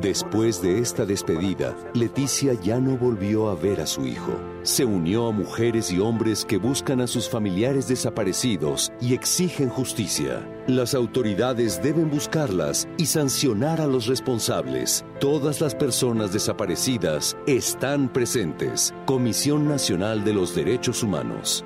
Después 0.00 0.62
de 0.62 0.78
esta 0.78 1.04
despedida, 1.04 1.76
Leticia 1.94 2.54
ya 2.54 2.78
no 2.78 2.96
volvió 2.96 3.48
a 3.48 3.54
ver 3.54 3.80
a 3.80 3.86
su 3.86 4.06
hijo. 4.06 4.32
Se 4.62 4.84
unió 4.84 5.28
a 5.28 5.32
mujeres 5.32 5.90
y 5.90 5.98
hombres 5.98 6.44
que 6.44 6.58
buscan 6.58 7.00
a 7.00 7.06
sus 7.06 7.28
familiares 7.28 7.88
desaparecidos 7.88 8.92
y 9.00 9.14
exigen 9.14 9.68
justicia. 9.68 10.48
Las 10.66 10.94
autoridades 10.94 11.82
deben 11.82 12.08
buscarlas 12.10 12.88
y 12.98 13.06
sancionar 13.06 13.80
a 13.80 13.86
los 13.86 14.06
responsables. 14.06 15.04
Todas 15.18 15.60
las 15.60 15.74
personas 15.74 16.32
desaparecidas 16.32 17.36
están 17.46 18.08
presentes. 18.08 18.94
Comisión 19.06 19.68
Nacional 19.68 20.24
de 20.24 20.34
los 20.34 20.54
Derechos 20.54 21.02
Humanos. 21.02 21.64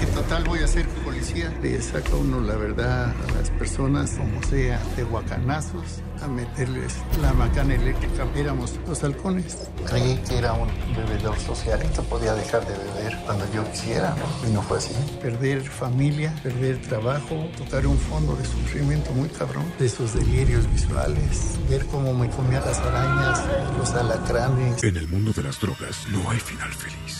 Dije, 0.00 0.12
total, 0.12 0.44
voy 0.44 0.60
a 0.60 0.66
ser 0.66 0.88
policía. 1.04 1.52
Le 1.62 1.80
saca 1.82 2.14
uno 2.14 2.40
la 2.40 2.54
verdad 2.54 3.10
a 3.10 3.32
las 3.34 3.50
personas, 3.50 4.12
como 4.12 4.42
sea, 4.44 4.80
de 4.96 5.02
guacanazos, 5.02 6.00
a 6.22 6.26
meterles 6.26 6.96
la 7.20 7.34
macana 7.34 7.74
eléctrica. 7.74 8.26
Éramos 8.34 8.78
los 8.86 9.04
halcones. 9.04 9.58
Creí 9.84 10.16
que 10.26 10.38
era 10.38 10.54
un 10.54 10.70
bebedor 10.96 11.38
social, 11.38 11.82
esto 11.82 12.02
podía 12.04 12.32
dejar 12.32 12.66
de 12.66 12.72
beber 12.78 13.18
cuando 13.26 13.44
yo 13.52 13.70
quisiera, 13.70 14.16
¿no? 14.16 14.48
Y 14.48 14.52
no 14.52 14.62
fue 14.62 14.78
así. 14.78 14.94
Perder 15.20 15.60
familia, 15.62 16.34
perder 16.42 16.80
trabajo, 16.80 17.50
tocar 17.58 17.86
un 17.86 17.98
fondo 17.98 18.34
de 18.36 18.44
sufrimiento 18.46 19.12
muy 19.12 19.28
cabrón, 19.28 19.70
de 19.78 19.84
esos 19.84 20.14
delirios 20.14 20.70
visuales, 20.72 21.58
ver 21.68 21.84
cómo 21.86 22.14
me 22.14 22.30
comía 22.30 22.60
las 22.60 22.78
arañas, 22.78 23.44
los 23.76 23.90
alacranes. 23.90 24.82
En 24.82 24.96
el 24.96 25.08
mundo 25.08 25.32
de 25.32 25.42
las 25.42 25.60
drogas 25.60 26.06
no 26.08 26.30
hay 26.30 26.40
final 26.40 26.72
feliz. 26.72 27.19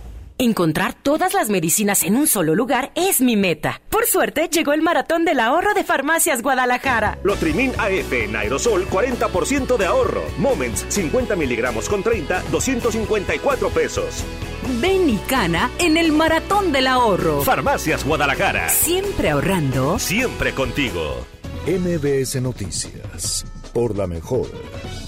Encontrar 0.41 0.95
todas 0.95 1.35
las 1.35 1.49
medicinas 1.49 2.01
en 2.01 2.15
un 2.15 2.25
solo 2.25 2.55
lugar 2.55 2.91
es 2.95 3.21
mi 3.21 3.37
meta. 3.37 3.79
Por 3.91 4.07
suerte, 4.07 4.49
llegó 4.51 4.73
el 4.73 4.81
maratón 4.81 5.23
del 5.23 5.39
ahorro 5.39 5.75
de 5.75 5.83
Farmacias 5.83 6.41
Guadalajara. 6.41 7.19
Lotrimin 7.21 7.71
AF 7.77 8.11
en 8.11 8.35
aerosol, 8.35 8.87
40% 8.89 9.77
de 9.77 9.85
ahorro. 9.85 10.23
Moments, 10.39 10.83
50 10.89 11.35
miligramos 11.35 11.87
con 11.87 12.01
30, 12.01 12.41
254 12.51 13.69
pesos. 13.69 14.23
Ven 14.81 15.11
y 15.11 15.17
cana 15.27 15.69
en 15.77 15.95
el 15.95 16.11
maratón 16.11 16.71
del 16.71 16.87
ahorro. 16.87 17.43
Farmacias 17.43 18.03
Guadalajara. 18.03 18.67
Siempre 18.69 19.29
ahorrando. 19.29 19.99
Siempre 19.99 20.53
contigo. 20.55 21.23
MBS 21.67 22.41
Noticias. 22.41 23.45
Por 23.73 23.97
la 23.97 24.07
mejor. 24.07 24.47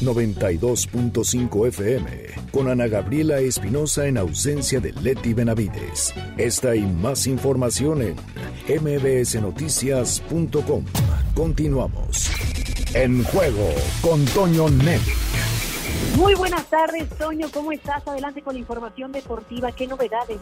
92.5 0.02 1.68
FM. 1.68 2.28
Con 2.52 2.70
Ana 2.70 2.88
Gabriela 2.88 3.40
Espinosa 3.40 4.08
en 4.08 4.18
ausencia 4.18 4.80
de 4.80 4.94
Leti 4.94 5.34
Benavides. 5.34 6.14
Esta 6.38 6.76
y 6.76 6.82
más 6.82 7.28
información 7.28 8.02
en 8.02 8.16
mbsnoticias.com. 8.68 10.86
Continuamos. 11.36 12.32
En 12.94 13.24
juego 13.24 13.70
con 14.02 14.26
Toño 14.26 14.70
Net. 14.70 15.02
Muy 16.18 16.36
buenas 16.36 16.70
tardes, 16.70 17.10
Toño. 17.18 17.48
¿Cómo 17.54 17.72
estás? 17.72 18.06
Adelante 18.08 18.42
con 18.42 18.54
la 18.54 18.60
información 18.60 19.12
deportiva. 19.12 19.72
¿Qué 19.72 19.88
novedades? 19.88 20.40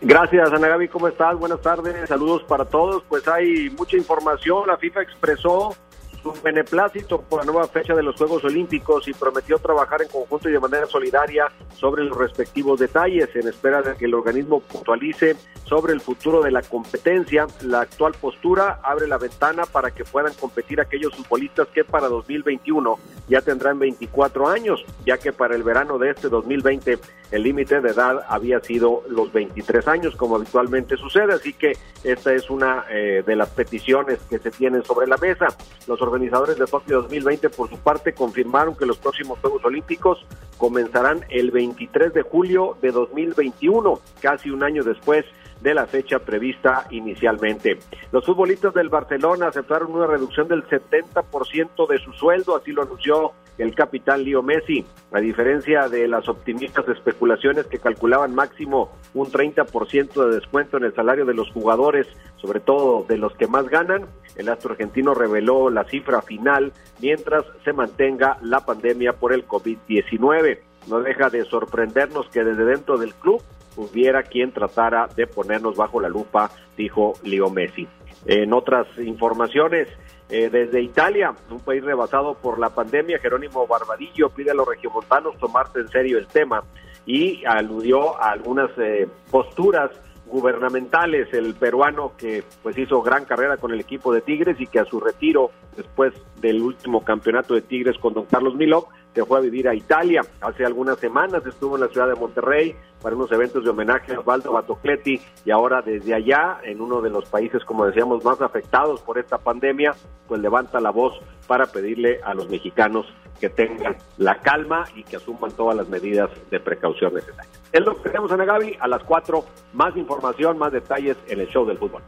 Gracias, 0.00 0.52
Ana 0.52 0.68
Gaby. 0.68 0.88
¿Cómo 0.88 1.08
estás? 1.08 1.36
Buenas 1.38 1.60
tardes. 1.60 2.08
Saludos 2.08 2.42
para 2.44 2.64
todos. 2.64 3.02
Pues 3.08 3.26
hay 3.28 3.70
mucha 3.70 3.96
información. 3.96 4.66
La 4.66 4.76
FIFA 4.76 5.02
expresó 5.02 5.74
su 6.22 6.32
beneplácito 6.42 7.20
por 7.22 7.40
la 7.40 7.52
nueva 7.52 7.68
fecha 7.68 7.94
de 7.94 8.02
los 8.02 8.16
Juegos 8.16 8.44
Olímpicos 8.44 9.06
y 9.08 9.12
prometió 9.12 9.58
trabajar 9.58 10.02
en 10.02 10.08
conjunto 10.08 10.48
y 10.48 10.52
de 10.52 10.60
manera 10.60 10.86
solidaria 10.86 11.50
sobre 11.74 12.04
los 12.04 12.16
respectivos 12.16 12.80
detalles 12.80 13.34
en 13.34 13.48
espera 13.48 13.82
de 13.82 13.96
que 13.96 14.06
el 14.06 14.14
organismo 14.14 14.60
puntualice 14.60 15.36
sobre 15.64 15.92
el 15.92 16.00
futuro 16.00 16.42
de 16.42 16.50
la 16.50 16.62
competencia. 16.62 17.46
La 17.62 17.82
actual 17.82 18.14
postura 18.20 18.80
abre 18.82 19.06
la 19.06 19.18
ventana 19.18 19.64
para 19.64 19.90
que 19.90 20.04
puedan 20.04 20.32
competir 20.34 20.80
aquellos 20.80 21.14
futbolistas 21.14 21.68
que 21.68 21.84
para 21.84 22.08
2021 22.08 22.98
ya 23.28 23.40
tendrán 23.42 23.78
24 23.78 24.48
años, 24.48 24.84
ya 25.04 25.18
que 25.18 25.32
para 25.32 25.54
el 25.54 25.62
verano 25.62 25.98
de 25.98 26.10
este 26.10 26.28
2020 26.28 26.98
el 27.30 27.42
límite 27.42 27.80
de 27.80 27.90
edad 27.90 28.24
había 28.28 28.60
sido 28.60 29.02
los 29.08 29.32
23 29.32 29.86
años, 29.88 30.16
como 30.16 30.36
habitualmente 30.36 30.96
sucede. 30.96 31.34
Así 31.34 31.52
que 31.52 31.76
esta 32.04 32.32
es 32.32 32.48
una 32.50 32.84
eh, 32.90 33.22
de 33.26 33.36
las 33.36 33.50
peticiones 33.50 34.18
que 34.30 34.38
se 34.38 34.50
tienen 34.50 34.84
sobre 34.84 35.06
la 35.06 35.16
mesa. 35.16 35.46
Los 35.86 36.00
organizadores 36.00 36.58
de 36.58 36.66
Tokio 36.66 37.02
2020, 37.02 37.50
por 37.50 37.68
su 37.68 37.78
parte, 37.78 38.12
confirmaron 38.14 38.74
que 38.74 38.86
los 38.86 38.98
próximos 38.98 39.38
Juegos 39.40 39.64
Olímpicos 39.64 40.24
comenzarán 40.56 41.24
el 41.28 41.50
23 41.50 42.12
de 42.12 42.22
julio 42.22 42.76
de 42.80 42.90
2021, 42.90 44.00
casi 44.20 44.50
un 44.50 44.62
año 44.62 44.82
después 44.82 45.24
de 45.60 45.74
la 45.74 45.86
fecha 45.86 46.18
prevista 46.18 46.86
inicialmente. 46.90 47.78
Los 48.12 48.24
futbolistas 48.24 48.74
del 48.74 48.88
Barcelona 48.88 49.48
aceptaron 49.48 49.92
una 49.92 50.06
reducción 50.06 50.48
del 50.48 50.64
70% 50.66 51.88
de 51.88 51.98
su 51.98 52.12
sueldo, 52.12 52.56
así 52.56 52.72
lo 52.72 52.82
anunció 52.82 53.32
el 53.58 53.74
capitán 53.74 54.24
Leo 54.24 54.42
Messi, 54.42 54.84
a 55.12 55.18
diferencia 55.18 55.88
de 55.88 56.06
las 56.06 56.28
optimistas 56.28 56.88
especulaciones 56.88 57.66
que 57.66 57.78
calculaban 57.78 58.34
máximo 58.34 58.92
un 59.14 59.26
30% 59.26 60.26
de 60.26 60.36
descuento 60.36 60.76
en 60.76 60.84
el 60.84 60.94
salario 60.94 61.26
de 61.26 61.34
los 61.34 61.50
jugadores, 61.50 62.06
sobre 62.36 62.60
todo 62.60 63.04
de 63.08 63.18
los 63.18 63.34
que 63.34 63.48
más 63.48 63.68
ganan. 63.68 64.06
El 64.36 64.48
astro 64.48 64.72
argentino 64.72 65.12
reveló 65.12 65.70
la 65.70 65.84
cifra 65.84 66.22
final 66.22 66.72
mientras 67.00 67.44
se 67.64 67.72
mantenga 67.72 68.38
la 68.42 68.64
pandemia 68.64 69.14
por 69.14 69.32
el 69.32 69.46
COVID-19. 69.46 70.60
No 70.86 71.00
deja 71.00 71.28
de 71.28 71.44
sorprendernos 71.44 72.28
que 72.28 72.44
desde 72.44 72.64
dentro 72.64 72.96
del 72.96 73.12
club 73.14 73.42
hubiera 73.78 74.22
quien 74.24 74.52
tratara 74.52 75.08
de 75.16 75.26
ponernos 75.26 75.76
bajo 75.76 76.00
la 76.00 76.08
lupa, 76.08 76.50
dijo 76.76 77.14
Leo 77.22 77.48
Messi. 77.48 77.86
En 78.26 78.52
otras 78.52 78.86
informaciones, 78.98 79.88
eh, 80.28 80.50
desde 80.50 80.82
Italia, 80.82 81.34
un 81.50 81.60
país 81.60 81.82
rebasado 81.82 82.34
por 82.34 82.58
la 82.58 82.70
pandemia, 82.70 83.18
Jerónimo 83.20 83.66
Barbadillo 83.66 84.28
pide 84.30 84.50
a 84.50 84.54
los 84.54 84.66
regiomontanos 84.66 85.38
tomarse 85.38 85.78
en 85.78 85.88
serio 85.88 86.18
el 86.18 86.26
tema 86.26 86.62
y 87.06 87.44
aludió 87.46 88.20
a 88.20 88.32
algunas 88.32 88.70
eh, 88.76 89.08
posturas 89.30 89.90
gubernamentales, 90.26 91.32
el 91.32 91.54
peruano 91.54 92.12
que 92.18 92.44
pues 92.62 92.76
hizo 92.76 93.00
gran 93.00 93.24
carrera 93.24 93.56
con 93.56 93.72
el 93.72 93.80
equipo 93.80 94.12
de 94.12 94.20
Tigres 94.20 94.60
y 94.60 94.66
que 94.66 94.80
a 94.80 94.84
su 94.84 95.00
retiro 95.00 95.50
después 95.74 96.12
del 96.40 96.60
último 96.60 97.02
campeonato 97.02 97.54
de 97.54 97.62
Tigres 97.62 97.96
con 97.98 98.12
don 98.12 98.26
Carlos 98.26 98.54
Milok 98.54 98.88
se 99.18 99.24
fue 99.24 99.38
a 99.38 99.40
vivir 99.40 99.66
a 99.68 99.74
Italia. 99.74 100.20
Hace 100.40 100.64
algunas 100.64 100.96
semanas 101.00 101.44
estuvo 101.44 101.74
en 101.74 101.80
la 101.80 101.88
ciudad 101.88 102.06
de 102.06 102.14
Monterrey 102.14 102.76
para 103.02 103.16
unos 103.16 103.32
eventos 103.32 103.64
de 103.64 103.70
homenaje 103.70 104.14
a 104.14 104.20
Osvaldo 104.20 104.52
Batocletti 104.52 105.20
y 105.44 105.50
ahora 105.50 105.82
desde 105.82 106.14
allá, 106.14 106.60
en 106.62 106.80
uno 106.80 107.00
de 107.00 107.10
los 107.10 107.28
países, 107.28 107.64
como 107.64 107.84
decíamos, 107.84 108.24
más 108.24 108.40
afectados 108.40 109.02
por 109.02 109.18
esta 109.18 109.38
pandemia, 109.38 109.96
pues 110.28 110.40
levanta 110.40 110.78
la 110.80 110.90
voz 110.90 111.20
para 111.48 111.66
pedirle 111.66 112.20
a 112.22 112.32
los 112.32 112.48
mexicanos 112.48 113.12
que 113.40 113.48
tengan 113.48 113.96
la 114.18 114.36
calma 114.36 114.84
y 114.94 115.02
que 115.02 115.16
asuman 115.16 115.50
todas 115.50 115.74
las 115.74 115.88
medidas 115.88 116.30
de 116.52 116.60
precaución 116.60 117.12
necesarias. 117.14 117.60
Es 117.72 117.84
lo 117.84 117.96
que 117.96 118.10
tenemos, 118.10 118.30
Ana 118.30 118.44
Gaby, 118.44 118.76
a 118.78 118.86
las 118.86 119.02
4, 119.02 119.44
más 119.72 119.96
información, 119.96 120.58
más 120.58 120.70
detalles 120.70 121.16
en 121.26 121.40
el 121.40 121.48
show 121.48 121.66
del 121.66 121.78
fútbol. 121.78 122.02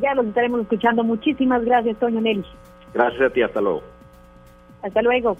Ya 0.00 0.14
los 0.14 0.26
estaremos 0.26 0.60
escuchando. 0.60 1.02
Muchísimas 1.02 1.64
gracias, 1.64 1.98
Toño 1.98 2.20
Nelly. 2.20 2.44
Gracias 2.94 3.20
a 3.20 3.30
ti, 3.30 3.42
hasta 3.42 3.60
luego. 3.60 3.82
Hasta 4.80 5.02
luego. 5.02 5.36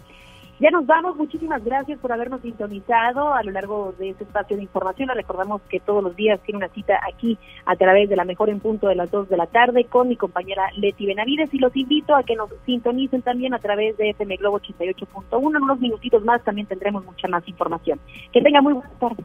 Ya 0.61 0.71
nos 0.71 0.87
vamos, 0.87 1.17
muchísimas 1.17 1.65
gracias 1.65 2.01
por 2.01 2.11
habernos 2.11 2.41
sintonizado 2.41 3.33
a 3.33 3.45
lo 3.45 3.53
largo 3.53 3.95
de 3.97 4.11
este 4.11 4.25
espacio 4.25 4.57
de 4.57 4.65
información. 4.65 5.09
Recordamos 5.15 5.63
que 5.69 5.79
todos 5.79 6.03
los 6.03 6.17
días 6.17 6.41
tiene 6.41 6.59
una 6.59 6.69
cita 6.69 6.99
aquí 7.09 7.39
a 7.65 7.77
través 7.77 8.09
de 8.09 8.17
la 8.17 8.25
mejor 8.25 8.51
en 8.51 8.59
punto 8.59 8.89
de 8.89 8.97
las 8.97 9.09
2 9.09 9.29
de 9.29 9.37
la 9.37 9.47
tarde 9.47 9.85
con 9.85 10.09
mi 10.09 10.17
compañera 10.17 10.69
Leti 10.77 11.07
Benavides 11.07 11.55
y 11.55 11.59
los 11.59 11.77
invito 11.77 12.13
a 12.13 12.25
que 12.25 12.35
nos 12.35 12.51
sintonicen 12.67 13.23
también 13.23 13.55
a 13.55 13.61
través 13.61 13.97
de 13.99 14.11
FM 14.11 14.37
Globo 14.39 14.59
88.1. 14.59 15.57
En 15.57 15.63
unos 15.63 15.79
minutitos 15.79 16.25
más 16.25 16.43
también 16.43 16.67
tendremos 16.67 17.05
mucha 17.05 17.29
más 17.29 17.47
información. 17.47 18.01
Que 18.33 18.43
tenga 18.43 18.61
muy 18.61 18.73
buenas 18.73 18.99
tardes. 18.99 19.25